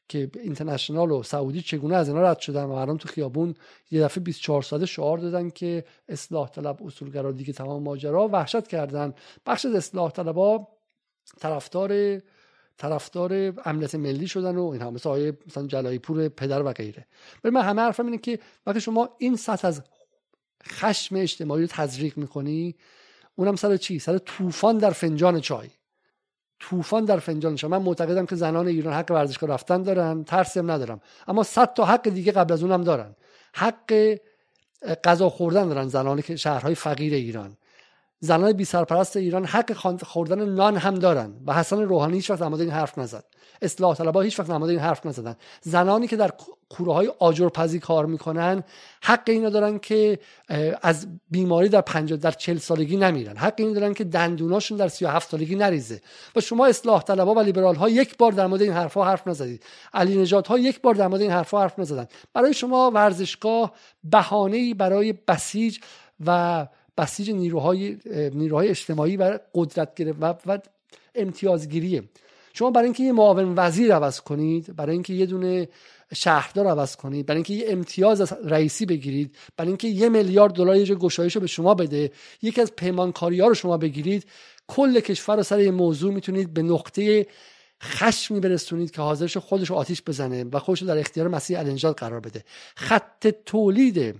[0.09, 3.55] که اینترنشنال و سعودی چگونه از اینا رد شدن و الان تو خیابون
[3.91, 8.27] یه دفعه 24 ساعته شعار دادن که اصلاح طلب اصولگرا دیگه تمام ماجرا.
[8.27, 9.13] وحشت کردن.
[9.45, 10.67] بخش از اصلاح طلبا
[11.39, 12.21] طرفدار
[12.77, 17.05] طرفدار امنیت ملی شدن و اینها مثل آیه مثلا جلایی پور پدر و غیره.
[17.43, 19.81] ولی من همه حرفم اینه که وقتی شما این سطح از
[20.67, 22.75] خشم اجتماعی رو تزریق می‌کنی
[23.35, 25.69] اونم سر چی؟ سر طوفان در فنجان چای.
[26.59, 31.01] طوفان در فنجان من معتقدم که زنان ایران حق ورزشگاه رفتن دارن ترسی هم ندارم.
[31.27, 33.15] اما صد تا حق دیگه قبل از اونم دارن.
[33.53, 34.17] حق
[35.03, 37.57] غذا خوردن دارن زنانی که شهرهای فقیر ایران.
[38.19, 42.45] زنان بی سرپرست ایران حق خوردن نان هم دارن و حسن روحانی هیچ وقت در
[42.45, 43.23] این حرف نزد.
[43.61, 45.35] اصلاح طلبها هیچ وقت در این حرف نزدن.
[45.61, 46.31] زنانی که در
[46.69, 48.63] کوره های آجرپزی کار می‌کنن
[49.01, 50.19] حق اینو دارن که
[50.81, 53.37] از بیماری در 50 در 40 سالگی نمیرن.
[53.37, 56.01] حق اینو دارن که دندوناشون در 37 سالگی نریزه.
[56.35, 59.63] و شما اصلاح طلبها و لیبرال ها یک بار در مورد این حرفها حرف نزدید.
[59.93, 62.07] علی نجات ها یک بار در مورد این حرفها حرف نزدن.
[62.33, 65.79] برای شما ورزشگاه بهانه‌ای برای بسیج
[66.25, 67.97] و بسیج نیروهای
[68.33, 70.59] نیروهای اجتماعی و قدرت گرفت و,
[71.15, 72.03] امتیازگیریه.
[72.53, 75.67] شما برای اینکه یه معاون وزیر عوض کنید برای اینکه یه دونه
[76.13, 80.75] شهردار عوض کنید برای اینکه یه امتیاز از رئیسی بگیرید برای اینکه یه میلیارد دلار
[80.75, 84.25] یه گشایش رو به شما بده یکی از پیمانکاری ها رو شما بگیرید
[84.67, 87.27] کل کشور رو سر یه موضوع می‌تونید به نقطه
[87.83, 91.95] خشمی برسونید که حاضرش خودش رو آتیش بزنه و خودش رو در اختیار مسیح الانجاد
[91.95, 92.43] قرار بده.
[92.75, 94.15] خط تولید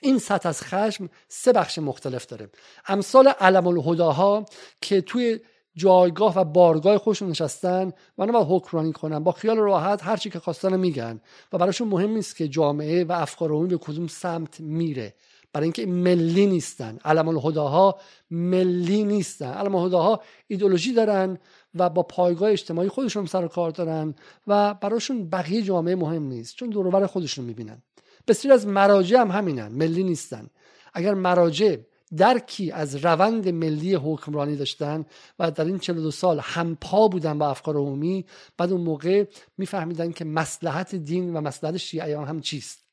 [0.00, 2.50] این سطح از خشم سه بخش مختلف داره.
[2.88, 4.44] امثال علم الهداها
[4.80, 5.40] که توی
[5.74, 10.38] جایگاه و بارگاه خودشون نشستن و نباید حکمرانی کنن با خیال راحت هر چی که
[10.38, 11.20] خواستن میگن
[11.52, 15.14] و براشون مهم نیست که جامعه و افکار عمومی به کدوم سمت میره.
[15.52, 16.98] برای اینکه ملی نیستن.
[17.04, 17.98] علم الهداها
[18.30, 19.52] ملی نیستن.
[19.52, 21.38] علم الهداها ایدولوژی دارن
[21.74, 24.14] و با پایگاه اجتماعی خودشون سر و کار دارن
[24.46, 26.56] و براشون بقیه جامعه مهم نیست.
[26.56, 27.82] چون دور خودشون می‌بینن.
[28.30, 30.50] بسیار از مراجع هم همینن ملی نیستن.
[30.94, 31.76] اگر مراجع
[32.16, 35.04] درکی از روند ملی حکمرانی داشتن
[35.38, 38.26] و در این 42 سال همپا بودن با افکار عمومی
[38.56, 39.24] بعد اون موقع
[39.58, 42.84] میفهمیدن که مسلحت دین و مسلحت شیعیان هم چیست.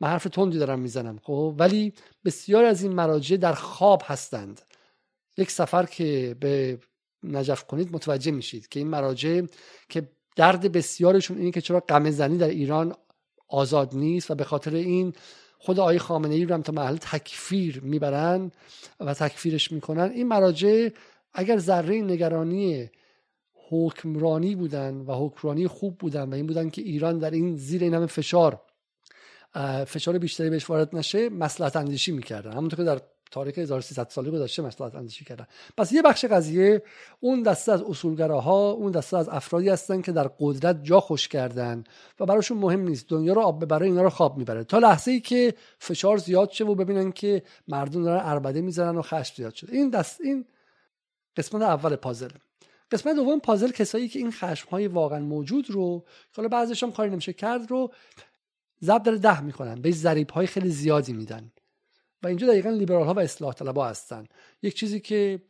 [0.00, 1.92] من حرف تندی دارم می‌زنم خب؟ ولی
[2.24, 4.60] بسیار از این مراجع در خواب هستند.
[5.36, 6.78] یک سفر که به
[7.22, 9.42] نجف کنید متوجه میشید که این مراجع
[9.88, 12.94] که درد بسیارشون اینه که چرا غم زنی در ایران
[13.48, 15.12] آزاد نیست و به خاطر این
[15.58, 18.52] خود آقای خامنه ای رو هم تا محل تکفیر می‌برن
[19.00, 20.10] و تکفیرش می‌کنن.
[20.14, 20.88] این مراجع
[21.32, 22.90] اگر ذره نگرانی
[23.70, 27.94] حکمرانی بودن و حکمرانی خوب بودن و این بودن که ایران در این زیر این
[27.94, 28.60] همه فشار
[29.86, 32.52] فشار بیشتری بهش وارد نشه مسلحت اندیشی می‌کردن.
[32.52, 36.82] همونطور که در تاریخ 1300 ساله گذشته مسئله اندیشی کردن پس یه بخش قضیه
[37.20, 41.84] اون دسته از اصولگراها اون دسته از افرادی هستن که در قدرت جا خوش کردن
[42.20, 43.08] و براشون مهم نیست.
[43.08, 44.64] دنیا رو آب ببره اینا رو خواب می‌بره.
[44.64, 49.02] تا لحظه ای که فشار زیاد شه و ببینن که مردم دارن اربده می‌زنن و
[49.02, 50.44] خشم زیاد شده این دست این
[51.36, 52.28] قسمت اول پازل.
[52.90, 56.04] قسمت دوم پازل کسایی که این خشم های واقعا موجود رو
[56.36, 57.92] حالا بعضیش هم کاری نمیشه کرد رو
[58.84, 61.50] ضرب ده می‌کنن به ضریب های خیلی زیادی میدن.
[62.22, 64.24] و اینجا دقیقا لیبرال ها و اصلاح طلبها هستن.
[64.62, 65.42] یک چیزی که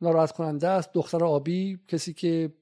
[0.00, 2.52] ناراحت کننده است دختر آبی کسی که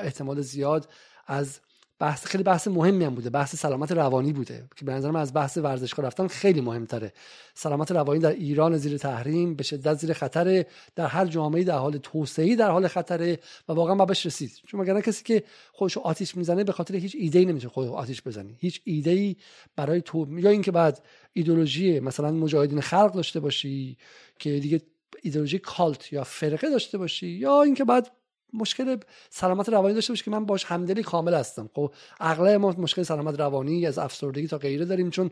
[0.00, 0.88] احتمال زیاد
[1.26, 1.60] از
[1.98, 3.30] بحث خیلی بحث مهمی هم بوده.
[3.30, 7.12] بحث سلامت روانی بوده که به نظر از بحث ورزشگاه رفتن خیلی مهمتره.
[7.54, 10.66] سلامت روانی در ایران زیر تحریم به شدت زیر خطره.
[10.96, 13.38] در هر جامعه در حال توسعه در حال خطره
[13.68, 14.52] و واقعا ما بهش رسید.
[14.66, 18.22] چون مگر کسی که خودشو آتیش می‌زنه به خاطر هیچ ایده ای نمیشه خودش آتیش
[18.22, 19.36] بزنی هیچ ایده ای
[19.76, 23.96] برای تو یا اینکه بعد ایدولوژی مثلا مجاهدین خلق داشته باشی
[24.38, 24.80] که دیگه
[25.22, 28.10] ایدولوژی کالت یا فرقه داشته باشی یا اینکه بعد
[28.54, 28.96] مشکل
[29.30, 31.70] سلامت روانی داشته باشه که من باش همدلی کامل هستم.
[31.74, 35.30] خب اغلب ما مشکل سلامت روانی از افسردگی تا غیره داریم چون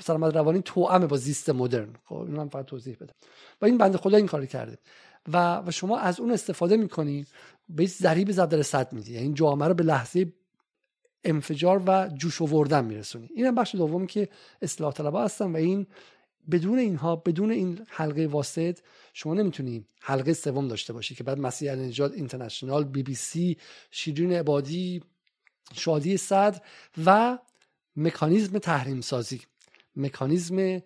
[0.00, 1.88] سلامت روانی توأم با زیست مدرن.
[2.04, 3.14] خب اینو من فقط توضیح بدم.
[3.62, 4.78] و این بنده خدا این کاری کرده.
[5.32, 7.26] و, و شما از اون استفاده می‌کنی
[7.68, 10.32] به ضریب ضرب در صد میدی یعنی جامعه رو به لحظه
[11.24, 13.28] انفجار و جوش آوردن میرسونی.
[13.34, 14.28] اینم بخش دومی که
[14.62, 15.86] اصلاح طلبها هستن و این
[16.50, 18.78] بدون اینها بدون این حلقه واسط
[19.12, 23.56] شما نمی‌تونی حلقه سوم داشته باشی که بعد مسیح النجات اینترنشنال بی بی سی
[23.90, 25.02] شیرین عبادی
[25.72, 26.60] شادی صدر
[27.04, 27.38] و
[27.96, 29.40] مکانیزم تحریم سازی
[29.96, 30.82] مکانیزم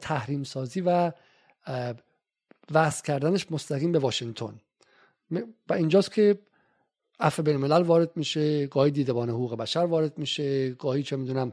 [0.00, 1.12] تحریم سازی و
[2.70, 4.60] وصل کردنش مستقیم به واشنگتن.
[5.68, 6.38] و اینجاست که
[7.20, 11.52] عفو بین الملل وارد میشه گاهی دیدبان حقوق بشر وارد میشه گاهی چه می‌دونم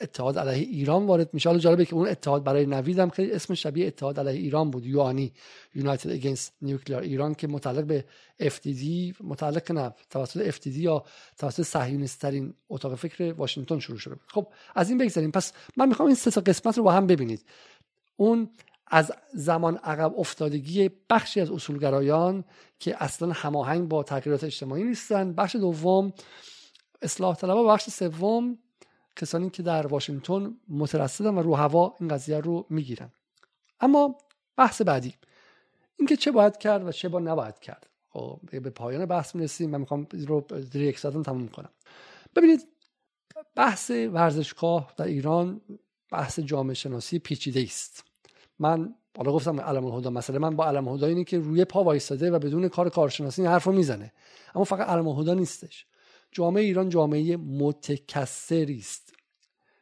[0.00, 1.48] اتحاد علیه ایران وارد میشه.
[1.48, 4.86] حالا جالبه که اون اتحاد برای نوید هم خیلی اسم شبیه اتحاد علیه ایران بود
[4.86, 5.32] یوانی
[5.74, 8.04] یونایتد اگینست نیوکلیر ایران که متعلق به
[8.40, 8.84] FTD
[9.20, 11.04] متعلق نه توسط FTD یا
[11.38, 16.06] توسط صهیونیست ترین اتاق فکر واشنگتن شروع شده خب از این بگذاریم پس من می‌خوام
[16.06, 17.44] این سه قسمت رو با هم ببینید.
[18.16, 18.48] اون
[18.94, 22.44] از زمان عقب افتادگی بخشی از اصولگرایان
[22.78, 25.32] که اصلا هماهنگ با تغییرات اجتماعی نیستن.
[25.32, 26.12] بخش دوم
[27.02, 28.58] اصلاح طلبها و بخش سوم
[29.16, 33.12] کسانی که در واشنگتن مترصدن و رو هوا این قضیه رو می‌گیرن.
[33.80, 34.18] اما
[34.56, 35.14] بحث بعدی.
[35.96, 37.86] اینکه چه باید کرد و چه با نباید کرد.
[38.08, 39.70] خب به پایان بحث می‌رسیم.
[39.70, 41.70] من می‌خوام رو زیر یک تموم کنم.
[42.36, 42.68] ببینید
[43.56, 45.60] بحث ورزشگاه در ایران
[46.10, 48.13] بحث جامعه شناسی پیچیده است.
[48.58, 52.30] من حالا گفتم علم الهدا مسئله من با علم الهدا اینه که روی پا وایستاده
[52.30, 54.12] و بدون کار کارشناسی این حرفو می‌زنه.
[54.54, 55.86] اما فقط علم الهدا نیستش.
[56.32, 59.14] جامعه ایران جامعه متکثری است.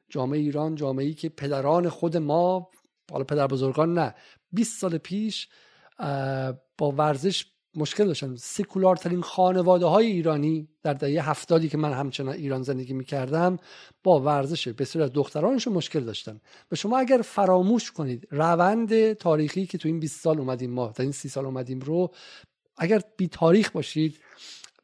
[0.08, 2.70] جامعه ایران جامعه ای که پدران خود ما
[3.12, 4.14] حالا پدر بزرگان نه
[4.52, 5.48] 20 سال پیش
[6.78, 8.36] با ورزش مشکل داشتن.
[8.36, 13.58] سکولارترین خانواده های ایرانی در دهه هفتادی که من همچنان ایران زندگی می‌کردم
[14.02, 16.40] با ورزش بسیار از دخترانشون مشکل داشتن.
[16.72, 21.02] و شما اگر فراموش کنید روند تاریخی که تو این 20 سال اومدیم ما در
[21.02, 22.10] این 30 سال اومدیم رو
[22.76, 24.18] اگر بی تاریخ باشید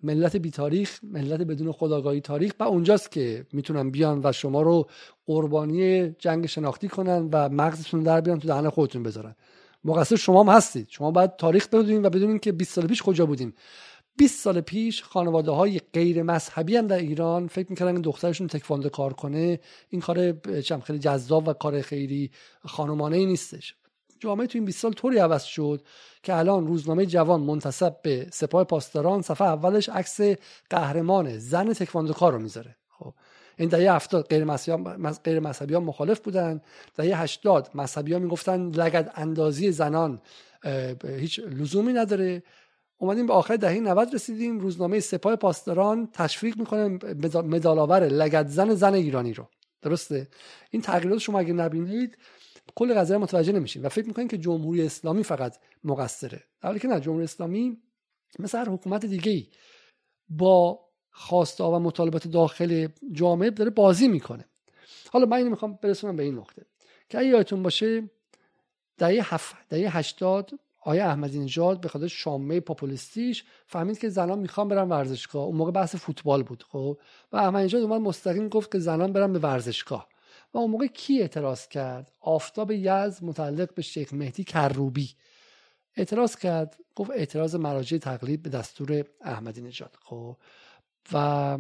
[0.03, 4.89] ملت بی تاریخ ملت بدون خداگاهی تاریخ و اونجاست که می‌تونن بیان و شما رو
[5.27, 9.35] قربانی جنگ شناختی کنن و مغزتون در بیان تو دهن خودتون بذارن.
[9.85, 10.87] مقصر شما هم هستید.
[10.91, 13.55] شما باید تاریخ بدونید و بدونید که 20 سال پیش کجا بودیم.
[14.17, 18.89] 20 سال پیش خانواده های غیر مذهبی هم در ایران فکر می‌کردن که دخترشون تکواندو
[18.89, 19.61] کار کنه.
[19.89, 22.31] این کار چم خیلی جذاب و کار خیلی
[22.67, 23.75] خانمانه ای نیستش.
[24.21, 25.83] جامعه تو این 20 سال طوری عوض شد
[26.23, 30.21] که الان روزنامه جوان منتصب به سپاه پاسداران صفحه اولش عکس
[30.71, 32.77] قهرمان زن تکواندوکار رو می‌ذاره.
[32.89, 33.15] خب.
[33.59, 34.45] این دهه 70 غیر
[35.25, 36.61] غیر مذهبی ها مخالف بودن.
[36.95, 40.21] دهه 80 مذهبی ها می‌گفتن لگد اندازی زنان
[41.05, 42.43] هیچ لزومی نداره.
[42.99, 46.99] اومدیم به آخر دهه 90 رسیدیم روزنامه سپاه پاسداران تشویق می‌کنه
[47.43, 49.49] مدالاور لگد زن زن ایرانی رو.
[49.83, 50.29] درسته؟
[50.71, 52.19] این تغییرات شما اگه نبینید
[52.75, 56.45] کل قضیه متوجه نمیشین و فکر می‌کنین که جمهوری اسلامی فقط مقصره.
[56.61, 57.83] در که نه جمهوری اسلامی
[58.39, 59.47] مثل هر حکومت دیگه ای
[60.29, 60.88] با
[61.19, 64.45] خواسته و مطالبات داخل جامعه داره بازی می‌کنه.
[65.11, 66.67] حالا من اینو می‌خوام برسونم به این نقطه
[67.09, 68.11] که اگه یادتون باشه
[68.99, 70.51] دهه هفت دهه هشتاد
[70.83, 75.45] آیا احمدی نژاد به خاطر شامه پاپولیستیش فهمید که زنان می‌خوان برن ورزشگاه.
[75.45, 76.99] اون موقع بحث فوتبال بود خب؟
[77.33, 80.09] و احمدی نژاد اومد مستقیم گفت که زنان برن به ورزشگاه.
[80.55, 85.11] و اون موقع کی اعتراض کرد؟ آفتاب یز متعلق به شیخ مهدی کروبی.
[85.97, 90.37] اعتراض کرد گفت اعتراض مراجع تقلید به دستور احمدی نژاد خب؟
[91.13, 91.59] و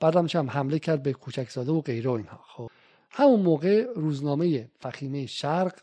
[0.00, 2.40] بعدم هم حمله کرد به کوچکزاده و غیره و اینها.
[2.46, 2.70] خب
[3.10, 5.80] همون موقع روزنامه فخیمه شرق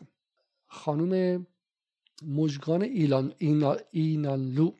[0.66, 1.46] خانوم
[2.26, 3.32] مجگان ایلان
[3.90, 4.72] اینالو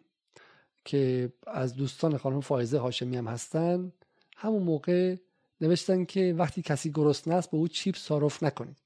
[0.84, 3.92] که از دوستان خانم فائزه هاشمی هم هستن
[4.36, 5.16] همون موقع
[5.60, 8.76] نوشتن که وقتی کسی گرسنه است به او چیپ صارف نکنید.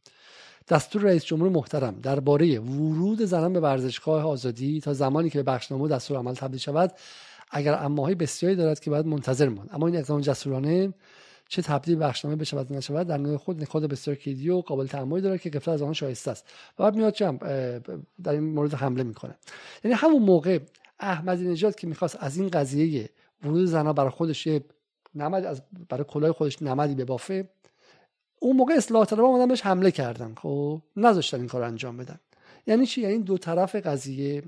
[0.68, 5.88] دستور رئیس جمهور محترم درباره ورود زنان به ورزشگاه آزادی تا زمانی که به بخشنامه
[5.88, 6.93] دستور عمل تبدیل شود
[7.53, 9.70] اگر اماهای بسیاری دارد که باید منتظر ماند.
[9.72, 10.94] اما این اقدام جسورانه
[11.48, 15.40] چه تبدیل بخشنامه بشود نشود در نوع خود نکات بسیار کلیدی و قابل تأملی دارد
[15.40, 16.46] که غفلت از آن شایسته است.
[16.78, 17.38] و بعد میاد چم
[18.22, 19.34] در این مورد حمله می‌کنه.
[19.84, 20.59] یعنی همون موقع
[21.00, 23.11] احمدی نژاد که می‌خواست از این قضیه
[23.44, 24.48] ورود زنها برای خودش
[25.14, 27.48] نمد از برای کلاه خودش نمدی ببافه
[28.40, 30.34] اون موقع اصلاح طلبها اومدن بهش حمله کردن.
[30.34, 32.20] خب نذاشتن این کار انجام بدن.
[32.66, 34.42] یعنی چی؟ یعنی دو طرف قضیه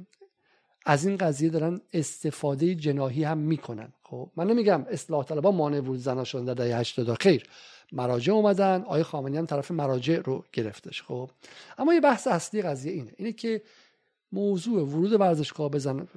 [0.84, 3.92] از این قضیه دارن استفاده جناهی هم می‌کنن.
[4.02, 7.46] خب من نمیگم اصلاح طلبها مانع ورود زنا شدن در دهه 80 خیر.
[7.92, 11.02] مراجع اومدن آقای خامنه‌ای هم طرف مراجع رو گرفتش.
[11.02, 11.30] خب
[11.78, 13.12] اما یه بحث اصلی قضیه اینه.
[13.16, 13.62] اینه که
[14.32, 16.08] موضوع ورود ورزشگاه به, زن...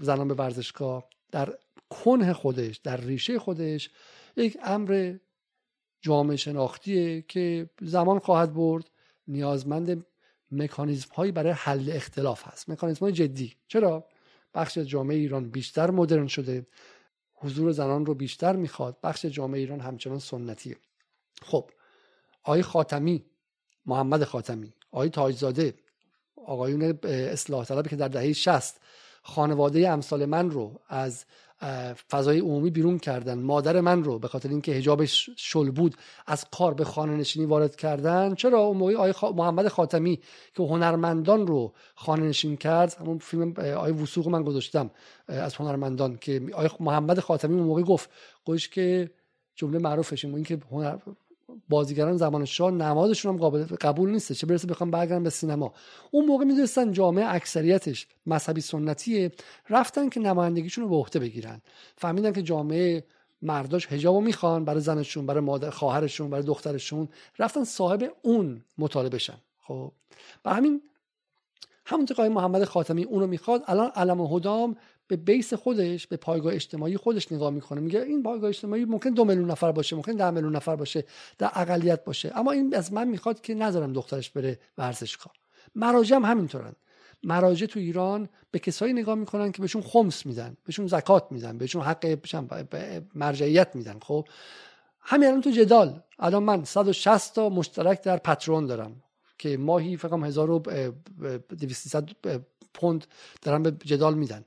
[0.00, 1.54] زنان به ورزشگاه در
[1.90, 3.90] کنه خودش در ریشه خودش
[4.36, 5.14] یک امر
[6.00, 8.90] جامعه شناختیه که زمان خواهد برد
[9.28, 10.06] نیازمند
[10.50, 12.70] مکانیزم هایی برای حل اختلاف هست.
[12.70, 13.56] مکانیزم های جدی.
[13.68, 14.06] چرا؟
[14.54, 16.66] بخش جامعه ایران بیشتر مدرن شده.
[17.34, 18.96] حضور زنان رو بیشتر می‌خواد.
[19.02, 20.76] بخش جامعه ایران همچنان سنتیه.
[21.42, 21.70] خب
[22.42, 23.24] آقای خاتمی
[23.86, 25.74] محمد خاتمی آقای تاجزاده
[26.36, 28.80] آقایون اصلاح طلبی که در دهه 60
[29.22, 31.24] خانواده امثال من رو از
[32.10, 33.38] فضای عمومی بیرون کردن.
[33.38, 35.94] مادر من رو به خاطر اینکه حجابش شل بود
[36.26, 38.34] از کار به خانه نشینی وارد کردن.
[38.34, 40.20] چرا؟ اون موقع آی محمد خاتمی
[40.56, 44.90] که هنرمندان رو خانه نشین کرد همون فیلم آی وسوق من گذاشتم
[45.28, 48.10] از هنرمندان که آی محمد خاتمی اون موقع گفت
[48.44, 49.10] گوش که
[49.54, 50.96] جمله معروفش این که هنر
[51.68, 54.32] بازیگران زمان شاه نمازشون هم قابل قبول نیست.
[54.32, 55.72] چه برسه بخوام برگردن به سینما.
[56.10, 59.32] اون موقع می‌دونستن جامعه اکثریتش مذهبی سنتیه.
[59.70, 61.60] رفتن که نمایندگیشون رو به عهده بگیرن.
[61.96, 63.04] فهمیدن که جامعه
[63.42, 67.08] مرداش حجابو می‌خوان برای زنشون برای مادر خواهرشون برای دخترشون.
[67.38, 69.92] رفتن صاحب اون مطالبه شن خب.
[70.44, 70.82] و همین
[71.86, 73.64] همونطور که محمد خاتمی اونو می‌خواد.
[73.66, 74.76] الان علم و هدام
[75.08, 77.80] به بیس خودش به پایگاه اجتماعی خودش نگاه می‌کنه.
[77.80, 81.04] میگه این پایگاه اجتماعی ممکن دو میلیون نفر باشه ممکن ده میلیون نفر باشه
[81.38, 82.32] در اقلیت باشه.
[82.38, 85.32] اما این از من می‌خواد که نذارم دخترش بره ورزشگاه.
[85.74, 86.72] مراجع هم همینطورن.
[87.22, 91.82] مراجع تو ایران به کسایی نگاه می‌کنن که بهشون خمس میدن بهشون زکات میدن بهشون
[91.82, 92.18] حق
[93.14, 93.98] مرجعیت میدن.
[94.02, 94.28] خب
[95.00, 96.02] همین الان تو جدال.
[96.18, 99.02] الان من 160 تا مشترک در پترون دارم
[99.38, 101.96] که ماهی فقط 1200
[102.74, 103.06] پوند
[103.42, 104.44] دارم به جدال میدن.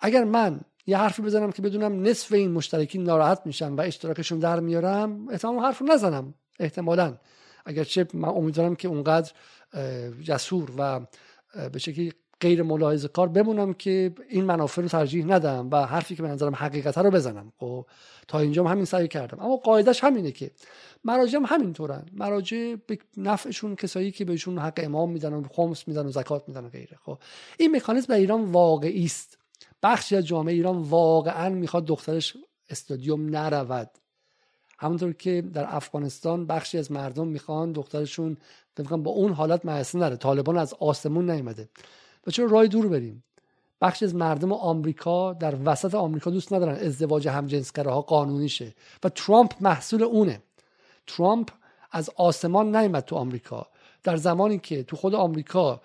[0.00, 4.60] اگر من یه حرفی بزنم که بدونم نصف این مشترکین ناراحت میشن و اشتراکشون در
[4.60, 7.16] میارم احتمال حرف نزنم احتمالا.
[7.64, 9.32] اگرچه من امیدوارم که اونقدر
[10.22, 11.00] جسور و
[11.72, 16.22] به شکلی غیر ملاحظه کار بمونم که این منافع رو ترجیح ندم و حرفی که
[16.22, 17.52] به نظرم حقیقت رو بزنم.
[17.58, 17.86] خب
[18.28, 19.40] تا اینجا همین سعی کردم.
[19.40, 20.50] اما قاعدش همینه که
[21.04, 22.06] مراجع هم همینطورن.
[22.12, 26.64] مراجع به نفعشون کسایی که بهشون حق امام میدن و خمس میدن و زکات میدن
[26.64, 26.98] و غیره.
[27.04, 27.18] خب
[27.58, 29.39] این مکانیزم در ایران واقعی است.
[29.82, 32.36] بخشی از جامعه ایران واقعا می‌خواد دخترش
[32.70, 33.90] استادیوم نرود.
[34.78, 38.36] همونطور که در افغانستان بخشی از مردم می‌خوان دخترشون
[38.88, 40.16] با اون حالت مدرسه نره.
[40.16, 41.68] طالبان از آسمون نیومده.
[42.26, 43.24] و چرا رای دور بریم؟
[43.80, 48.74] بخشی از مردم آمریکا در وسط آمریکا دوست ندارن ازدواج همجنسگراها قانونی شه.
[49.04, 50.42] و ترامپ محصول اونه.
[51.06, 51.50] ترامپ
[51.92, 53.66] از آسمان نیامد تو آمریکا.
[54.02, 55.80] در زمانی که تو خود آمریکا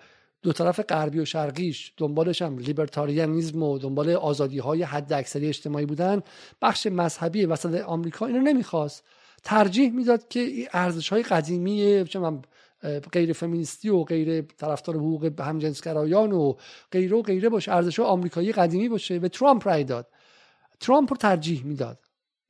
[0.46, 5.86] دو طرف غربی و شرقیش دنبالش هم لیبرتاریانیزم و دنبال آزادی های حد اکثری اجتماعی
[5.86, 6.22] بودن
[6.62, 9.04] بخش مذهبی وسط آمریکا اینو نمی‌خواست.
[9.44, 12.04] ترجیح می‌داد که ارزش های قدیمی
[13.12, 16.54] غیر فمینیستی و غیر طرفدار حقوق همجنسگرایان و
[16.92, 20.08] غیره و غیره باشه ارزش آمریکایی قدیمی باشه و ترامپ رای داد.
[20.80, 21.98] ترامپ رو ترجیح می‌داد.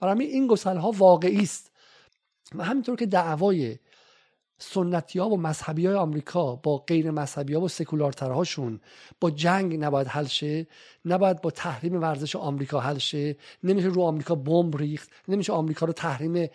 [0.01, 1.73] برای این گسل ها واقعی است.
[2.55, 3.77] و همینطور که دعوای
[4.59, 8.81] سنتی ها و مذهبی های آمریکا با غیر مذهبی ها و سکولارترهاشون
[9.21, 10.67] با جنگ نباید حل شه
[11.05, 13.37] نباید با تحریم ورزش آمریکا حل شه.
[13.65, 16.49] نمیشه رو آمریکا بمب ریخت نمیشه آمریکا رو تحریم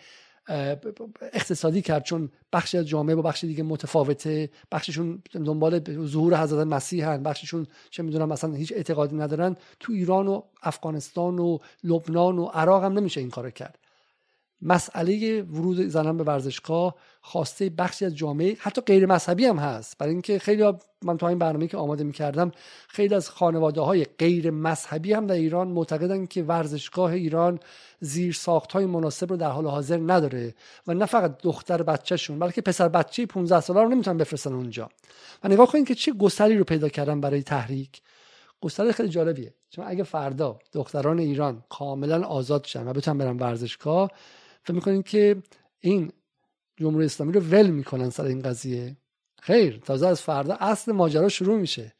[1.32, 4.50] اقتصادی کرد چون بخشی از جامعه با بخش دیگه متفاوته.
[4.72, 7.22] بخششون دنبال ظهور حضرت مسیح هن.
[7.22, 9.56] بخششون چه می‌دونم مثلا هیچ اعتقادی ندارن.
[9.80, 13.78] تو ایران و افغانستان و لبنان و عراق هم نمیشه این کار کرد.
[14.62, 19.98] مسئله ورود زنان به ورزشگاه خواسته بخشی از جامعه حتی غیر مذهبی هم هست.
[19.98, 22.52] برای اینکه خیلی من تو این برنامه که آماده می‌کردم
[22.88, 27.58] خیلی از خانواده های غیر مذهبی هم در ایران معتقدن که ورزشگاه ایران
[28.00, 30.54] زیر ساخت های مناسب رو در حال حاضر نداره
[30.86, 34.88] و نه فقط دختر بچهشون بلکه پسر بچه 15 ساله رو نمی‌تونن بفرستن اونجا.
[35.44, 38.02] و نگاه کنید که چه گسلی رو پیدا کردن برای تحریک.
[38.60, 39.54] گستره خیلی جالبیه.
[39.70, 44.10] چون اگه فردا دختران ایران کاملا آزاد شن و بتونن برن ورزشگاه
[44.64, 45.42] فکر می‌کنین که
[45.80, 46.12] این
[46.76, 48.96] جمهوری اسلامی رو ول می‌کنن سر این قضیه؟
[49.40, 51.94] خیر تازه از فردا اصل ماجرا شروع میشه.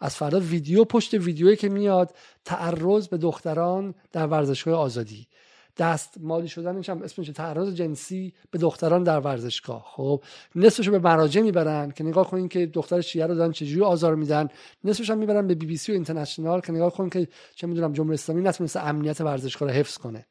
[0.00, 2.14] از فردا ویدیو پشت ویدیویی که میاد
[2.44, 5.28] تعرض به دختران در ورزشگاه آزادی.
[5.76, 9.84] دست مالی شدنش هم اسمش تعرض جنسی به دختران در ورزشگاه.
[9.86, 14.14] خب نصفش به مراجع می‌برن که نگاه کنین که دختر شیعه رو دارن چجوری آزار
[14.14, 14.48] میدن.
[14.84, 17.92] نصفش هم می‌برن به بی بی سی و اینترنشنال که نگاه کنین که چه می‌دونم
[17.92, 20.26] جمهوری اسلامی نتونسته امنیت ورزشگاه رو حفظ کنه.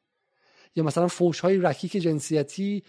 [0.78, 2.84] یا مثلا فوش های رکیک جنسیتی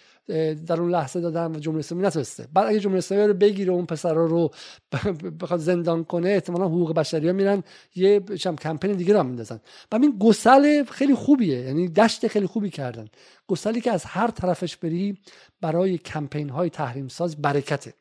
[0.66, 2.48] در اون لحظه دادن و جمهوری اسلامی نتونسته.
[2.52, 4.50] بعد اگه جمهوری اسلامی رو بگیره اون پسرا رو
[5.40, 7.62] بخواد زندان کنه احتمالا حقوق بشری ها میرن
[7.94, 9.60] یه چم کمپین دیگه رو میندازن.
[9.92, 13.08] و این گسل خیلی خوبیه یعنی دشت خیلی خوبی کردن.
[13.46, 15.18] گسلی که از هر طرفش بری
[15.60, 17.94] برای کمپین های تحریم ساز برکته.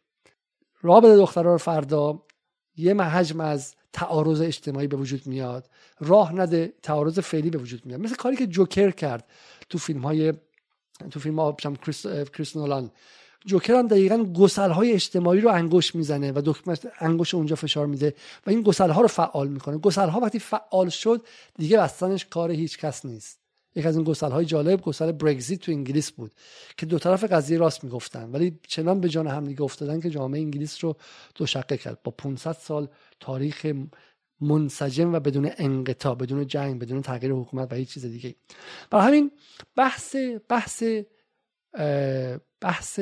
[0.81, 2.23] راه بده دخترها رو فردا
[2.77, 5.69] یه حجم از تعارض اجتماعی به وجود میاد.
[5.99, 7.99] راه نده تعارض فعلی به وجود میاد.
[7.99, 9.29] مثل کاری که جوکر کرد.
[9.70, 10.34] تو فیلم های
[11.11, 11.57] تو فیلم ها
[12.34, 12.91] کریس, نولان.
[13.45, 18.13] جوکر هم دقیقا گسل های اجتماعی رو انگوش می‌زنه و دکمه انگوش اونجا فشار میده
[18.45, 19.78] و این گسل ها رو فعال می‌کنه.
[19.78, 21.26] گسل ها وقتی فعال شد
[21.57, 23.39] دیگه بستنش کار هیچ کس نیست.
[23.76, 26.32] یک از این گسل های جالب گسل برگزیت تو انگلیس بود
[26.78, 30.41] که دو طرف قضیه راست می‌گفتن ولی چنان به جان هم دیگه افتادن که جامعه
[30.41, 30.95] انگلیس رو
[31.36, 32.03] دو شقه کرد.
[32.03, 32.88] با 500 سال
[33.20, 33.74] تاریخ
[34.41, 38.35] منسجم و بدون انقطاع بدون جنگ بدون تغییر حکومت و هیچ چیز دیگه
[38.89, 39.31] برای همین
[39.75, 40.15] بحث
[40.49, 40.83] بحث
[42.61, 42.99] بحث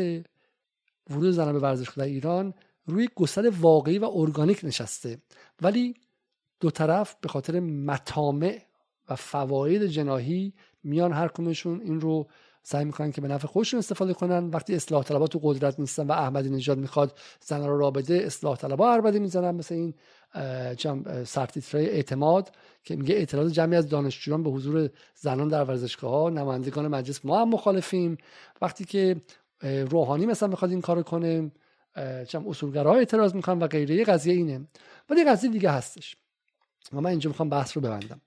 [1.09, 2.53] ورود زنان به ورزش در ایران
[2.85, 5.21] روی گسل واقعی و ارگانیک نشسته.
[5.61, 5.93] ولی
[6.59, 8.61] دو طرف به خاطر مطامع
[9.09, 12.29] و فواید جناهی میان هر کمشون این رو
[12.67, 14.49] سعی می‌کنن که به نفع خودشون استفاده کنن.
[14.49, 18.91] وقتی اصلاح طلبات تو قدرت نیستن و احمدی نژاد می‌خواد زن را بده اصلاح طلبا
[18.91, 19.93] عربده می‌زنن مثل این
[21.23, 22.51] سرتیترهای اعتماد
[22.83, 27.41] که میگه اعتراض جمعی از دانشجویان به حضور زنان در ورزشگاه ها نمایندگان مجلس ما
[27.41, 28.17] هم مخالفیم.
[28.61, 29.15] وقتی که
[29.89, 31.51] روحانی مثلا می‌خواد این کارو کنه
[32.27, 34.67] چم اصولگراها اعتراض می‌کنن و غیره قضیه اینه.
[35.09, 36.15] ولی قضیه دیگه هستش.
[36.93, 38.21] و من اینجا می‌خوام بحث رو ببندم.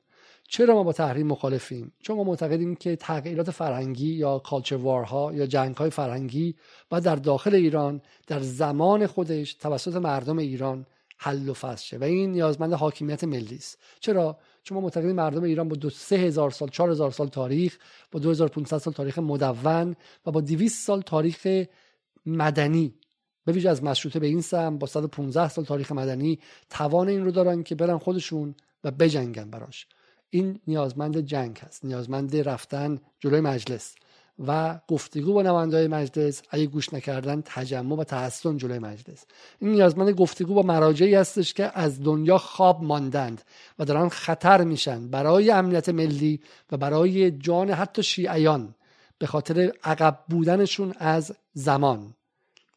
[0.51, 5.46] چرا ما با تحریم مخالفیم؟ چون ما معتقدیم که تغییرات فرهنگی یا کالچر وارها یا
[5.46, 6.57] جنگ های فرهنگی
[6.88, 10.86] باید در داخل ایران در زمان خودش توسط مردم ایران
[11.18, 11.99] حل و فصل شه.
[11.99, 13.78] و این نیازمند حاکمیت ملی است.
[14.01, 17.78] چرا؟ چون ما معتقدیم مردم ایران با دو سه هزار سال چهار هزار سال تاریخ
[18.12, 19.96] با 2500 سال تاریخ مدون
[20.26, 21.66] و با 200 سال تاریخ
[22.26, 22.94] مدنی.
[23.44, 26.38] به ویژه از مشروطه به این سم با 115 سال تاریخ مدنی
[26.70, 29.86] توان این رو دارن که برن خودشون و بجنگن براش.
[30.30, 33.94] این نیازمند جنگ هست نیازمند رفتن جلوی مجلس
[34.46, 39.24] و گفتگو با نمایندهای مجلس اگه گوش نکردن تجمع و تحسن جلوی مجلس.
[39.58, 43.42] این نیازمند گفتگو با مراجعی هستش که از دنیا خواب ماندند
[43.78, 46.40] و دارن خطر میشن برای امنیت ملی
[46.72, 48.74] و برای جان حتی شیعیان
[49.18, 52.14] به خاطر عقب بودنشون از زمان.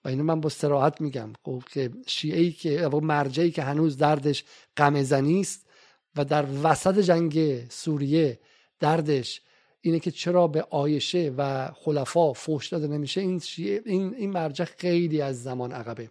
[0.05, 4.43] و اینو من با سراحت میگم خب که شیعی که مرجعی که هنوز دردش
[4.77, 5.65] غم است
[6.15, 8.39] و در وسط جنگ سوریه
[8.79, 9.41] دردش
[9.81, 13.41] اینه که چرا به آیشه و خلفا فوش داده نمیشه این
[13.85, 16.09] این این مرجع خیلی از زمان عقبه.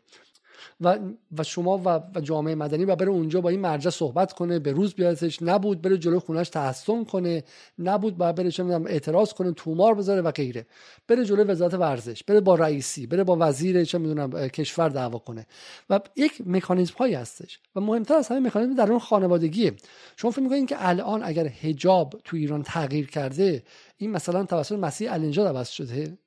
[0.81, 0.99] و,
[1.39, 4.73] و شما و, و جامعه مدنی و بره اونجا با این مرجع صحبت کنه به
[4.73, 7.45] روز بیادش نبود بره جلو خونش تحسن کنه.
[7.79, 10.67] نبود با بره چه اعتراض کنه تومار بذاره و غیره.
[11.09, 15.47] بره جلو وزارت ورزش بره با رئیسی بره با وزیر چه می‌دونم کشور دعوا کنه.
[15.91, 19.73] و یک مکانیزم هایی هستش و مهمتر از همه مکانیزم در اون خانوادگیه.
[20.17, 23.63] شما فکر می‌کنید که الان اگر حجاب تو ایران تغییر کرده
[23.97, 26.19] این مثلا توسط مسیح النجاد عوض شده؟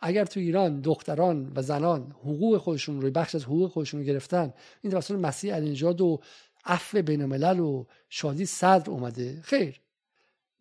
[0.00, 4.52] اگر تو ایران دختران و زنان حقوق خودشون رو بخش از حقوق خودشون رو گرفتن
[4.82, 6.20] این توسط مسیح النجاد و
[6.64, 9.40] عفو بین الملل و شادی صدر اومده.
[9.42, 9.80] خیر.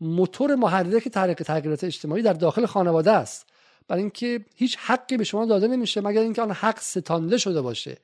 [0.02, 3.46] موتور محرک تحریک تغییرات اجتماعی در داخل خانواده است.
[3.88, 7.98] برای اینکه هیچ حقی به شما داده نمیشه مگر اینکه آن حق ستانده شده باشه.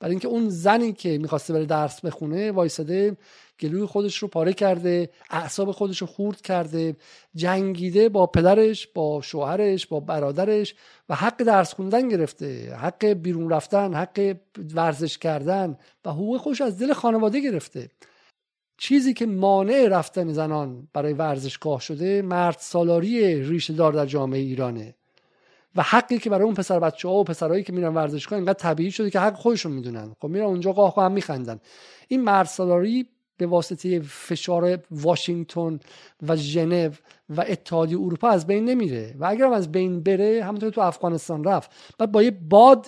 [0.00, 3.16] برای اینکه اون زنی که می‌خواسته بره درس بخونه وایساده
[3.60, 6.96] گلوی خودش رو پاره کرده اعصاب خودش رو خورد کرده
[7.34, 10.74] جنگیده با پدرش با شوهرش با برادرش
[11.08, 14.36] و حق درس خوندن گرفته حق بیرون رفتن حق
[14.74, 17.88] ورزش کردن و حقوق خودش از دل خانواده گرفته.
[18.80, 24.94] چیزی که مانع رفتن زنان برای ورزشگاه شده مرد سالاری ریشه دار در جامعه ایرانه.
[25.78, 28.90] و حقی که برای اون پسر بچه ها و پسرهایی که میرن ورزشگاه اینقدر طبیعی
[28.90, 30.14] شده که حق خودشون می‌دونن.
[30.20, 31.60] خب میرن اونجا قاه هم میخندن.
[32.08, 33.06] این مرد سالاری
[33.36, 35.80] به واسطه فشار واشنگتن
[36.28, 36.90] و ژنو
[37.28, 41.44] و اتحادیه اروپا از بین نمیره و اگر هم از بین بره همونطور تو افغانستان
[41.44, 41.70] رفت.
[41.98, 42.86] بعد با یه باد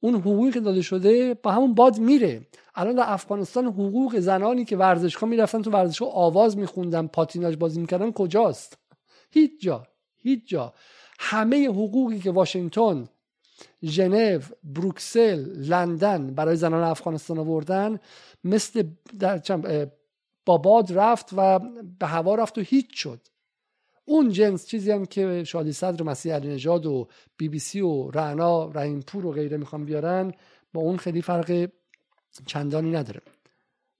[0.00, 2.46] اون حقوقی که داده شده با همون باد میره.
[2.74, 8.12] الان در افغانستان حقوق زنانی که ورزشگاه می‌رفتن تو ورزشگاه آواز میخوندن پاتیناژ بازی می‌کردن
[8.12, 8.78] کجاست؟
[9.30, 9.86] هیچ جا
[10.18, 10.72] هیچ جا.
[11.18, 13.08] همه حقوقی که واشنگتن
[13.84, 17.98] ژنو بروکسل لندن برای زنان افغانستان آوردن
[18.44, 18.84] مثل
[19.18, 19.40] در
[20.46, 21.58] با باد رفت و
[21.98, 23.20] به هوا رفت و هیچ شد.
[24.04, 28.10] اون جنس چیزی هم که شادی صدر مسیح علی نژاد و بی بی سی و
[28.10, 30.32] رعنا رحیم پور و غیره می‌خوان بیارن
[30.72, 31.68] با اون خیلی فرق
[32.46, 33.20] چندانی نداره.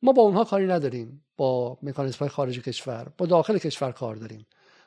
[0.02, 1.24] ما با اونها کاری نداریم.
[1.36, 4.46] با مکانیزم های خارج کشور با داخل کشور کار داریم.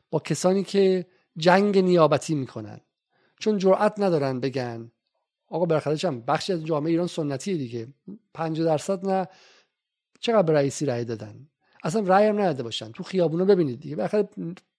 [0.09, 1.05] با کسانی که
[1.37, 2.79] جنگ نیابتی می‌کنن.
[3.39, 4.91] چون جرأت ندارن بگن.
[5.47, 7.87] آقا بالاخره هم بخشی از جامعه ایران سنتی دیگه.
[8.33, 9.27] 50 درصد نه.
[10.19, 11.47] چقدر به رئیسی رأی دادن؟
[11.83, 12.91] اصلا رأی هم نداده باشن.
[12.91, 13.95] تو خیابونا ببینید دیگه.
[13.95, 14.29] بالاخره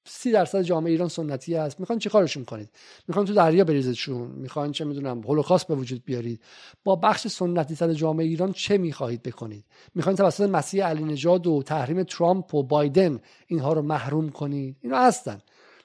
[0.08, 1.80] سی درصد جامعه ایران سنتی هست.
[1.80, 2.70] می‌خوان چی کارشون کنید؟
[3.08, 6.40] می‌خوان تو دریا بریزدشون می‌خوان چه می‌دونم هولوکاست به وجود بیارید.
[6.84, 11.62] با بخش سنتی تر جامعه ایران چه می‌خواهید بکنید؟ می‌خواین توسط مسیح علی نژاد و
[11.62, 15.38] تحریم ترامپ و بایدن اینها رو محروم کنید؟ اینا هستن.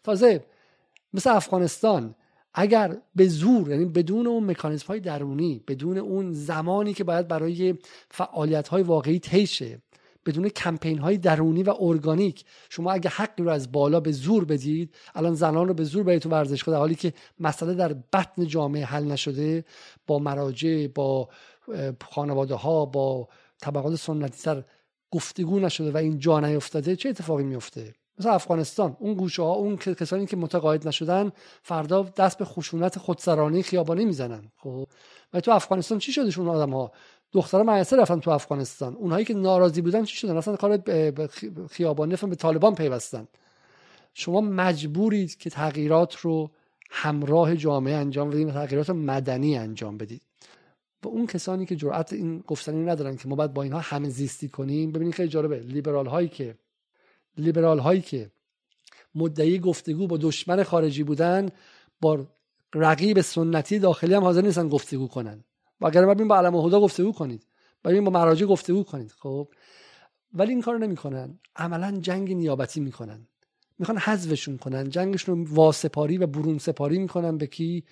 [0.03, 0.45] تازه
[1.13, 2.15] مثل افغانستان
[2.53, 7.75] اگر به زور یعنی بدون اون مکانیزم های درونی بدون اون زمانی که باید برای
[8.09, 9.81] فعالیت های واقعی تیشه
[10.25, 14.95] بدون کمپین های درونی و ارگانیک شما اگه حقی رو از بالا به زور بدید
[15.15, 18.85] الان زنان رو به زور برید تو ورزشگاه در حالی که مسئله در بطن جامعه
[18.85, 19.65] حل نشده
[20.07, 21.29] با مراجع با
[22.11, 23.27] خانواده ها با
[23.61, 24.63] طبقات سنتی تر
[25.11, 29.77] گفتگو نشده و این جا نیفتاده چه اتفاقی میفته مثل افغانستان اون گوشه ها اون
[29.77, 31.31] کسانی که متقاعد نشدن
[31.63, 34.51] فردا دست به خشونت خودسرانی خیابانی می‌زنن.
[34.57, 34.87] خب؟
[35.33, 36.91] و تو افغانستان چی شدش اون آدم ها
[37.31, 38.95] دخترها مدرسه رفتن تو افغانستان.
[38.95, 40.77] اونهایی که ناراضی بودن چی شدن؟ اصلا کار
[41.69, 43.27] خیابانی به طالبان پیوستن.
[44.13, 46.51] شما مجبورید که تغییرات رو
[46.89, 50.21] همراه جامعه انجام بدید و تغییرات مدنی انجام بدید.
[51.03, 54.49] و اون کسانی که جرأت این گفتنی ندارن که ما باید با اینها همه زیستی
[54.49, 55.59] کنیم ببینید خیلی جالبه.
[55.59, 56.55] لیبرال هایی که
[57.37, 58.31] لیبرال هایی که
[59.15, 61.49] مدعی گفتگو با دشمن خارجی بودن
[62.01, 62.27] با
[62.75, 65.43] رقیب سنتی داخلی هم حاضر نیستن گفتگو کنن.
[65.81, 67.47] و اگر ببین با علم هدا گفتگو کنید.
[67.83, 69.47] ببین با مراجع گفتگو کنید خب؟
[70.33, 71.39] ولی این کارو نمی‌کنن.
[71.55, 73.27] عملا جنگ نیابتی می‌کنن.
[73.79, 74.89] می‌خوان حذفشون کنن.
[74.89, 77.83] جنگشون رو واسپاری و برون سپاری می‌کنن به کی؟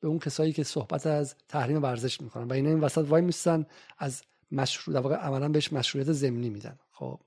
[0.00, 2.44] به اون کسایی که صحبت از تحریم ورزش می‌کنن.
[2.48, 3.66] و اینا این وسط وای میستن
[3.98, 4.22] از
[4.52, 6.78] مشروع در واقع عملا بهش مشروعیت ضمنی میدن.
[6.92, 7.20] خب؟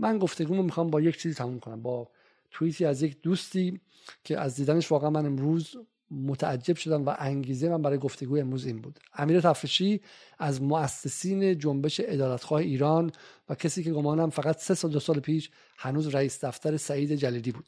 [0.00, 2.08] من گفتگومو می‌خوام با یک چیزی تموم کنم با
[2.50, 3.80] توییتی از یک دوستی
[4.24, 5.76] که از دیدنش واقعا من امروز
[6.10, 8.98] متعجب شدم و انگیزه من برای گفتگو امروز این بود.
[9.14, 10.00] امیر تفرشی
[10.38, 13.12] از مؤسسین جنبش ادالتخواه ایران
[13.48, 17.52] و کسی که گمانم فقط سه سال دو سال پیش هنوز رئیس دفتر سعید جلیلی
[17.52, 17.64] بود.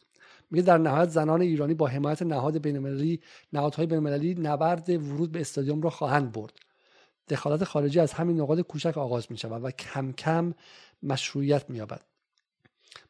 [0.51, 3.21] میگه در نهایت زنان ایرانی با حمایت نهاد بینالمللی
[3.53, 6.53] نهادهای بینالمللی نبرد ورود به استادیوم را خواهند برد.
[7.29, 10.55] دخالت خارجی از همین نقاط کوچک آغاز می شود و کم کم
[11.03, 12.12] مشروعیت می یابد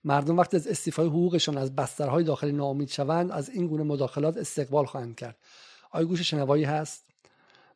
[0.04, 4.86] مردم وقتی از استیفای حقوقشان از بسترهای داخلی ناامید شوند از این گونه مداخلات استقبال
[4.86, 5.36] خواهند کرد.
[5.90, 7.04] آیا گوش شنوایی هست؟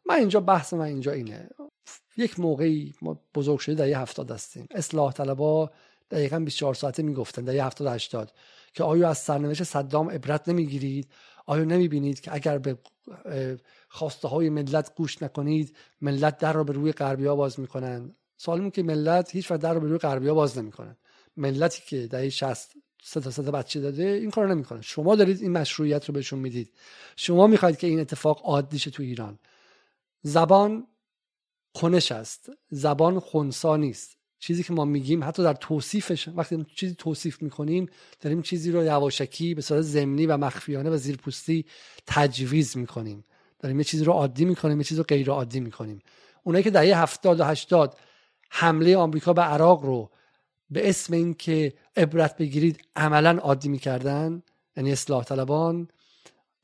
[0.07, 1.49] من اینجا بحث من اینجا اینه.
[2.17, 4.67] یک موقعی ما بزرگ شده در یه هفتاد هستیم.
[4.71, 5.71] اصلاح طلبا
[6.11, 8.33] دقیقا 24 ساعته می‌گفتن در یه هفتاد هشتاد
[8.75, 11.09] که آیا از سرنوشت صدام عبرت نمی‌گیرید؟
[11.47, 12.79] آیا نمی‌بینید که اگر به
[13.89, 18.71] خواسته های ملت گوش نکنید ملت در رو به روی غربی ها باز می‌کنن؟ سوال
[18.71, 20.97] که ملت هیچ وقت در رو به روی غربی ها باز نمی‌کنن
[21.37, 22.73] ملتی که دهه 60
[23.03, 24.83] سه تا سه تا بچه داده این کارو نمی‌کنه.
[24.83, 26.73] شما دارید این مشروعیت رو بهشون می‌دید.
[27.17, 29.39] شما می‌خواید که این اتفاق عادی شه تو ایران.
[30.23, 30.87] زبان
[31.75, 32.51] خونش است.
[32.71, 34.17] زبان خونسا نیست.
[34.39, 37.89] چیزی که ما میگیم حتی در توصیفش وقتی چیزی توصیف می‌کنیم
[38.21, 41.65] داریم چیزی رو یواشکی به صورت ضمنی و مخفیانه و زیرپوستی
[42.07, 43.25] تجویز می‌کنیم.
[43.59, 46.03] داریم یه چیزی رو عادی می‌کنیم یه چیزی رو غیر عادی می‌کنیم.
[46.43, 47.99] اونایی که دهه 70 و 80
[48.51, 50.11] حمله آمریکا به عراق رو
[50.71, 54.43] به اسم اینکه عبرت بگیرید عملا عادی می‌کردن
[54.77, 55.89] یعنی اصلاح طلبان.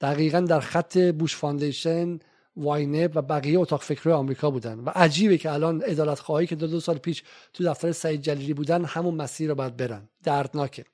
[0.00, 2.18] دقیقا در خط بوش foundation
[2.56, 4.78] واینب و بقیه اتاق فکری آمریکا بودن.
[4.78, 7.22] و عجیبه که الان ادالت خواهی که دو دو سال پیش
[7.52, 10.08] تو دفتر سعید جلیلی بودن همون مسیر رو باید برن.
[10.22, 10.84] دردناکه.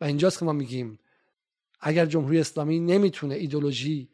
[0.00, 0.98] و اینجاست که ما میگیم
[1.80, 4.08] اگر جمهوری اسلامی نمی‌تونه ایدولوژی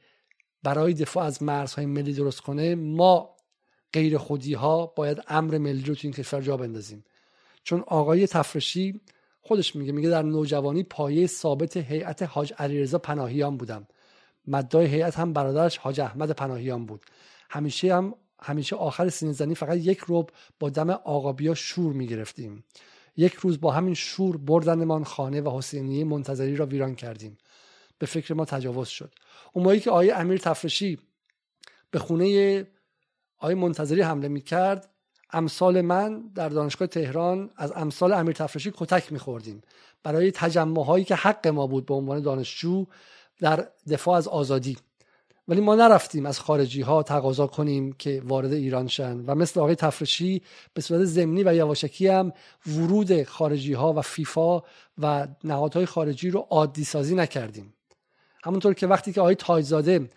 [0.62, 3.36] برای دفاع از مرزهای ملی درست کنه ما
[3.92, 7.04] غیر خودی ها باید امر ملی رو تو این کشور جا بندازیم.
[7.62, 9.00] چون آقای تفرشی
[9.40, 13.86] خودش میگه میگه در نوجوانی پایه ثابت هیئت حاج علیرضا پناهیان بودم.
[14.46, 17.04] مدای هیئت هم برادرش حاج احمد پناهیان بود.
[17.50, 20.30] همیشه هم همیشه آخر سینه زنی فقط یک روب
[20.60, 22.64] با دم آقابیا شور می‌گرفتیم.
[23.16, 27.38] یک روز با همین شور بردنمان خانه و حسینیه منتظری را ویران کردیم.
[27.98, 29.14] به فکر ما تجاوز شد.
[29.52, 30.98] اون موقعی که آقای امیر تفرشی
[31.90, 32.66] به خونه
[33.38, 34.90] آقای منتظری حمله می‌کرد
[35.32, 39.62] امثال من در دانشگاه تهران از امثال امیر تفرشی کتک میخوردیم.
[40.02, 42.86] برای تجمع هایی که حق ما بود به عنوان دانشجو
[43.40, 44.78] در دفاع از آزادی.
[45.48, 49.74] ولی ما نرفتیم از خارجی ها تقاضا کنیم که وارد ایران شن و مثل آقای
[49.74, 50.42] تفرشی
[50.74, 52.32] به صورت ضمنی و یواشکی هم
[52.66, 54.62] ورود خارجی ها و فیفا
[54.98, 57.74] و نهادهای خارجی رو عادی سازی نکردیم.
[58.44, 60.08] همونطور که وقتی که آقای تایزاده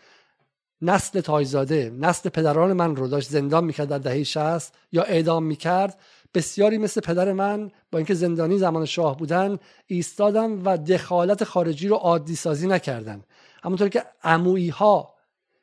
[0.82, 6.00] نسل تایزاده نسل پدران من رو داشت زندان می‌کرد در دهه 60 یا اعدام می‌کرد.
[6.34, 11.96] بسیاری مثل پدر من با اینکه زندانی زمان شاه بودن ایستادن و دخالت خارجی رو
[11.96, 13.24] عادی سازی نکردن.
[13.64, 15.14] همونطور که عمویی ها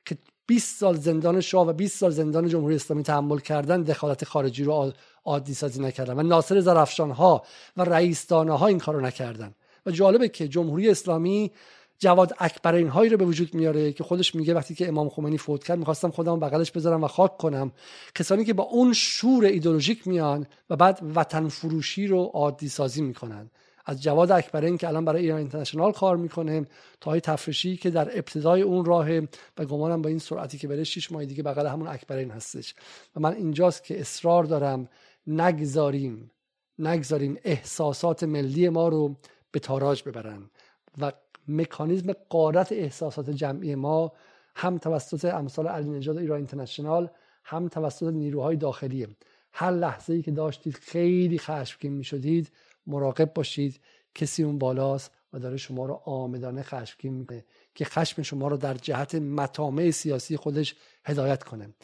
[0.05, 4.65] که 20 سال زندان شاه و 20 سال زندان جمهوری اسلامی تحمل کردن دخالت خارجی
[4.65, 4.93] رو
[5.25, 7.43] عادی سازی نکردن و ناصر زرفشان ها
[7.77, 9.55] و رئیس ها این کارو نکردن.
[9.87, 11.53] و جالبه که جمهوری اسلامی
[11.99, 15.65] جواد اکبرین هایی رو به وجود میاره که خودش میگه وقتی که امام خمینی فوت
[15.65, 17.73] کرد می‌خواستم خودم بغلش بذارم و خاک کنم.
[18.15, 23.51] کسانی که با اون شور ایدولوژیک میان و بعد وطن فروشی رو عادی سازی می‌کنن.
[23.87, 26.67] از جواد اکبرین که الان برای ایران اینترنشنال کار می‌کنه
[27.01, 29.19] تا های تفرشی که در ابتدای اون راه
[29.59, 32.75] و گمانم با این سرعتی که بره 6 ماه دیگه بغل همون اکبرین هستش.
[33.17, 34.89] و من اینجاست که اصرار دارم
[35.27, 36.31] نگذاریم
[36.79, 39.17] نگذاریم احساسات ملی ما رو
[39.51, 40.51] به تاراج ببرن.
[40.99, 41.13] و
[41.49, 44.13] مکانیزم قارت احساسات جمعی ما
[44.57, 47.11] هم توسط امثال علی‌نژاد ایران اینترنشنال
[47.45, 49.09] هم توسط نیروهای داخلیه
[49.53, 52.53] هر لحظه ای که داشتید خیلی خشمگین می شدید
[52.87, 53.81] مراقب باشید.
[54.15, 57.45] کسی اون بالاست و داره شما رو عامدانه خشمگین می‌کنه
[57.75, 61.75] که خشم شما رو در جهت مطامع سیاسی خودش هدایت کنه.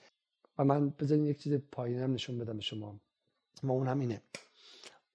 [0.58, 3.00] و من بذارین یک چیز پایینم نشون بدم به شما.
[3.62, 4.22] ما اون هم اینه.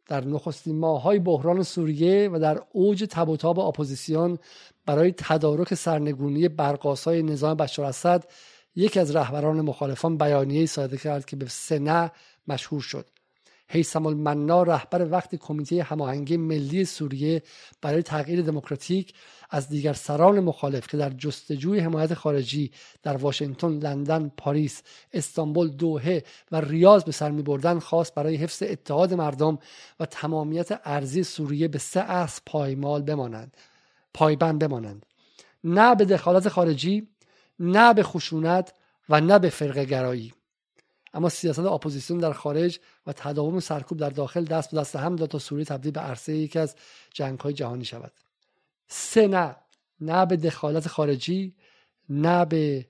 [0.10, 4.38] در نخستین های بحران سوریه و در اوج تب و تاب اپوزیسیون
[4.86, 8.24] برای تدارک سرنگونی برقاسای نظام بشار اسد
[8.76, 12.12] یکی از رهبران مخالفان بیانیه صادر کرد که به سنه
[12.48, 13.06] مشهور شد.
[13.70, 17.44] حیثم المنا رهبر وقت کمیته هماهنگی ملی سوریه
[17.82, 19.14] برای تغییر دموکراتیک
[19.50, 22.72] از دیگر سران مخالف که در جستجوی حمایت خارجی
[23.04, 24.82] در واشنگتن، لندن، پاریس،
[25.14, 29.60] استانبول، دوحه و ریاض به سر می بردن خواست برای حفظ اتحاد مردم
[30.00, 33.58] و تمامیت ارضی سوریه به سه اصل پایمال بمانند
[34.14, 35.06] پایبند بمانند.
[35.64, 37.08] نه به دخالت خارجی
[37.60, 38.74] نه به خشونت
[39.10, 40.34] و نه به فرقه گرایی
[41.14, 45.30] اما سیاست اپوزیسیون در خارج و تداوم سرکوب در داخل دست به دست هم داد
[45.30, 46.76] تا سوریه تبدیل به عرصه یکی از
[47.14, 48.12] جنگ های جهانی شود.
[48.88, 49.56] سه نه.
[50.02, 51.56] نه به دخالت خارجی
[52.10, 52.86] نه به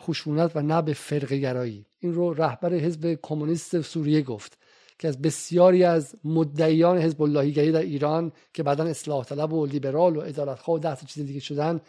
[0.00, 1.86] خشونت و نه به فرقه گرایی.
[1.98, 4.58] این رو رهبر حزب کمونیست سوریه گفت
[4.98, 10.16] که از بسیاری از مدعیان حزب اللهیگری در ایران که بعدا اصلاح طلب و لیبرال
[10.16, 11.80] و عدالتخواه و ده چیز دیگه شدن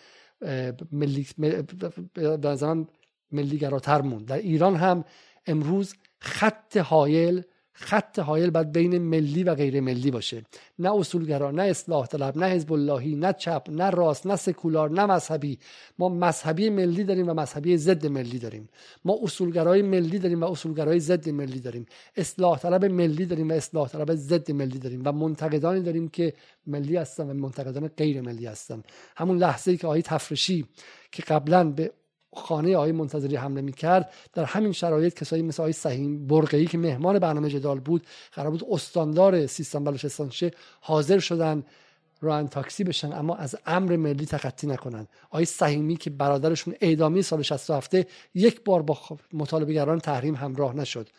[0.92, 1.66] ملی به
[3.32, 4.26] ملیگراتر موند.
[4.26, 5.06] در ایران هم
[5.50, 7.44] امروز خط حایل
[7.82, 10.46] خط حایل باید بین ملی و غیر ملی باشه.
[10.80, 15.06] نه اصولگرا نه اصلاح طلب نه حزب اللهی نه چپ نه راست نه سکولار نه
[15.06, 15.60] مذهبی.
[16.00, 18.70] ما مذهبی ملی داریم و مذهبی ضد ملی داریم.
[19.06, 21.86] ما اصولگرای ملی داریم و اصولگرای ضد ملی داریم.
[22.18, 25.02] اصلاح طلب ملی داریم و اصلاح طلب ضد ملی داریم.
[25.06, 26.34] و منتقدانی داریم که
[26.68, 28.84] ملی هستن و منتقدان غیر ملی هستن.
[29.18, 30.66] همون لحظه ای که آقای تفرشی
[31.12, 31.92] که قبلا به
[32.36, 34.14] خانه آقای منتظری حمله می‌کرد.
[34.34, 38.66] در همین شرایط کسایی مثل آقای سهیم برقعی که مهمان برنامه جدال بود قرار بود
[38.72, 40.52] استاندار سیستان بلوچستان شه
[40.82, 41.64] حاضر شدن
[42.22, 45.08] ران تاکسی بشن اما از امر ملی تخطی نکنن.
[45.30, 47.94] آقای سهیمی که برادرشون اعدامی سال 67
[48.36, 48.98] یک بار با
[49.34, 51.10] مطالبهگران تحریم همراه نشد.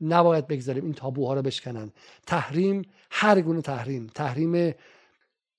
[0.00, 1.92] نباید بگذاریم این تابوها رو بشکنن.
[2.26, 4.06] تحریم هر گونه تحریم.
[4.14, 4.74] تحریم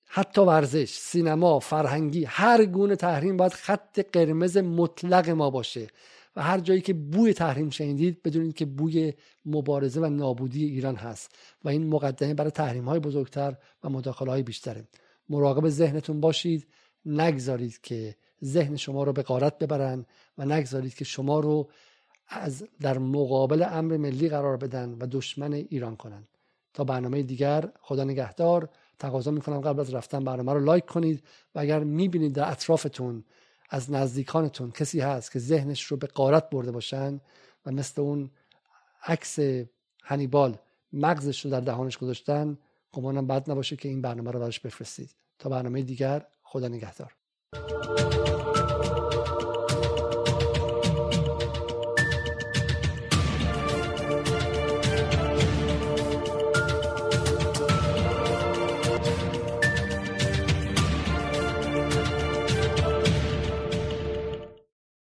[0.06, 5.86] حتی ورزش سینما فرهنگی هر گونه تحریم باید خط قرمز مطلق ما باشه.
[6.36, 9.12] و هر جایی که بوی تحریم شنیدید بدونید که بوی
[9.46, 11.34] مبارزه و نابودی ایران هست.
[11.64, 14.88] و این مقدمه برای تحریم های بزرگتر و مداخله های بیشتره.
[15.28, 16.66] مراقب ذهنتون باشید.
[17.06, 20.06] نگذارید که ذهن شما رو به قارت ببرن
[20.38, 21.70] و نگذارید که شما رو
[22.28, 26.28] از در مقابل امر ملی قرار بدن و دشمن ایران کنن.
[26.74, 28.68] تا برنامه دیگر خدا نگهدار.
[28.98, 31.24] تقاضا می‌کنم قبل از رفتن برنامه رو لایک کنید
[31.54, 33.24] و اگر می‌بینید در اطرافتون
[33.70, 37.20] از نزدیکانتون کسی هست که ذهنش رو به قارت برده باشن
[37.66, 38.30] و مثل اون
[39.06, 39.38] عکس
[40.02, 40.58] هنیبال
[40.92, 42.58] مغزش رو در دهانش گذاشتن
[42.92, 45.10] گمانم بد نباشه که این برنامه رو براش بفرستید.
[45.38, 47.12] تا برنامه دیگر خدا نگهدار.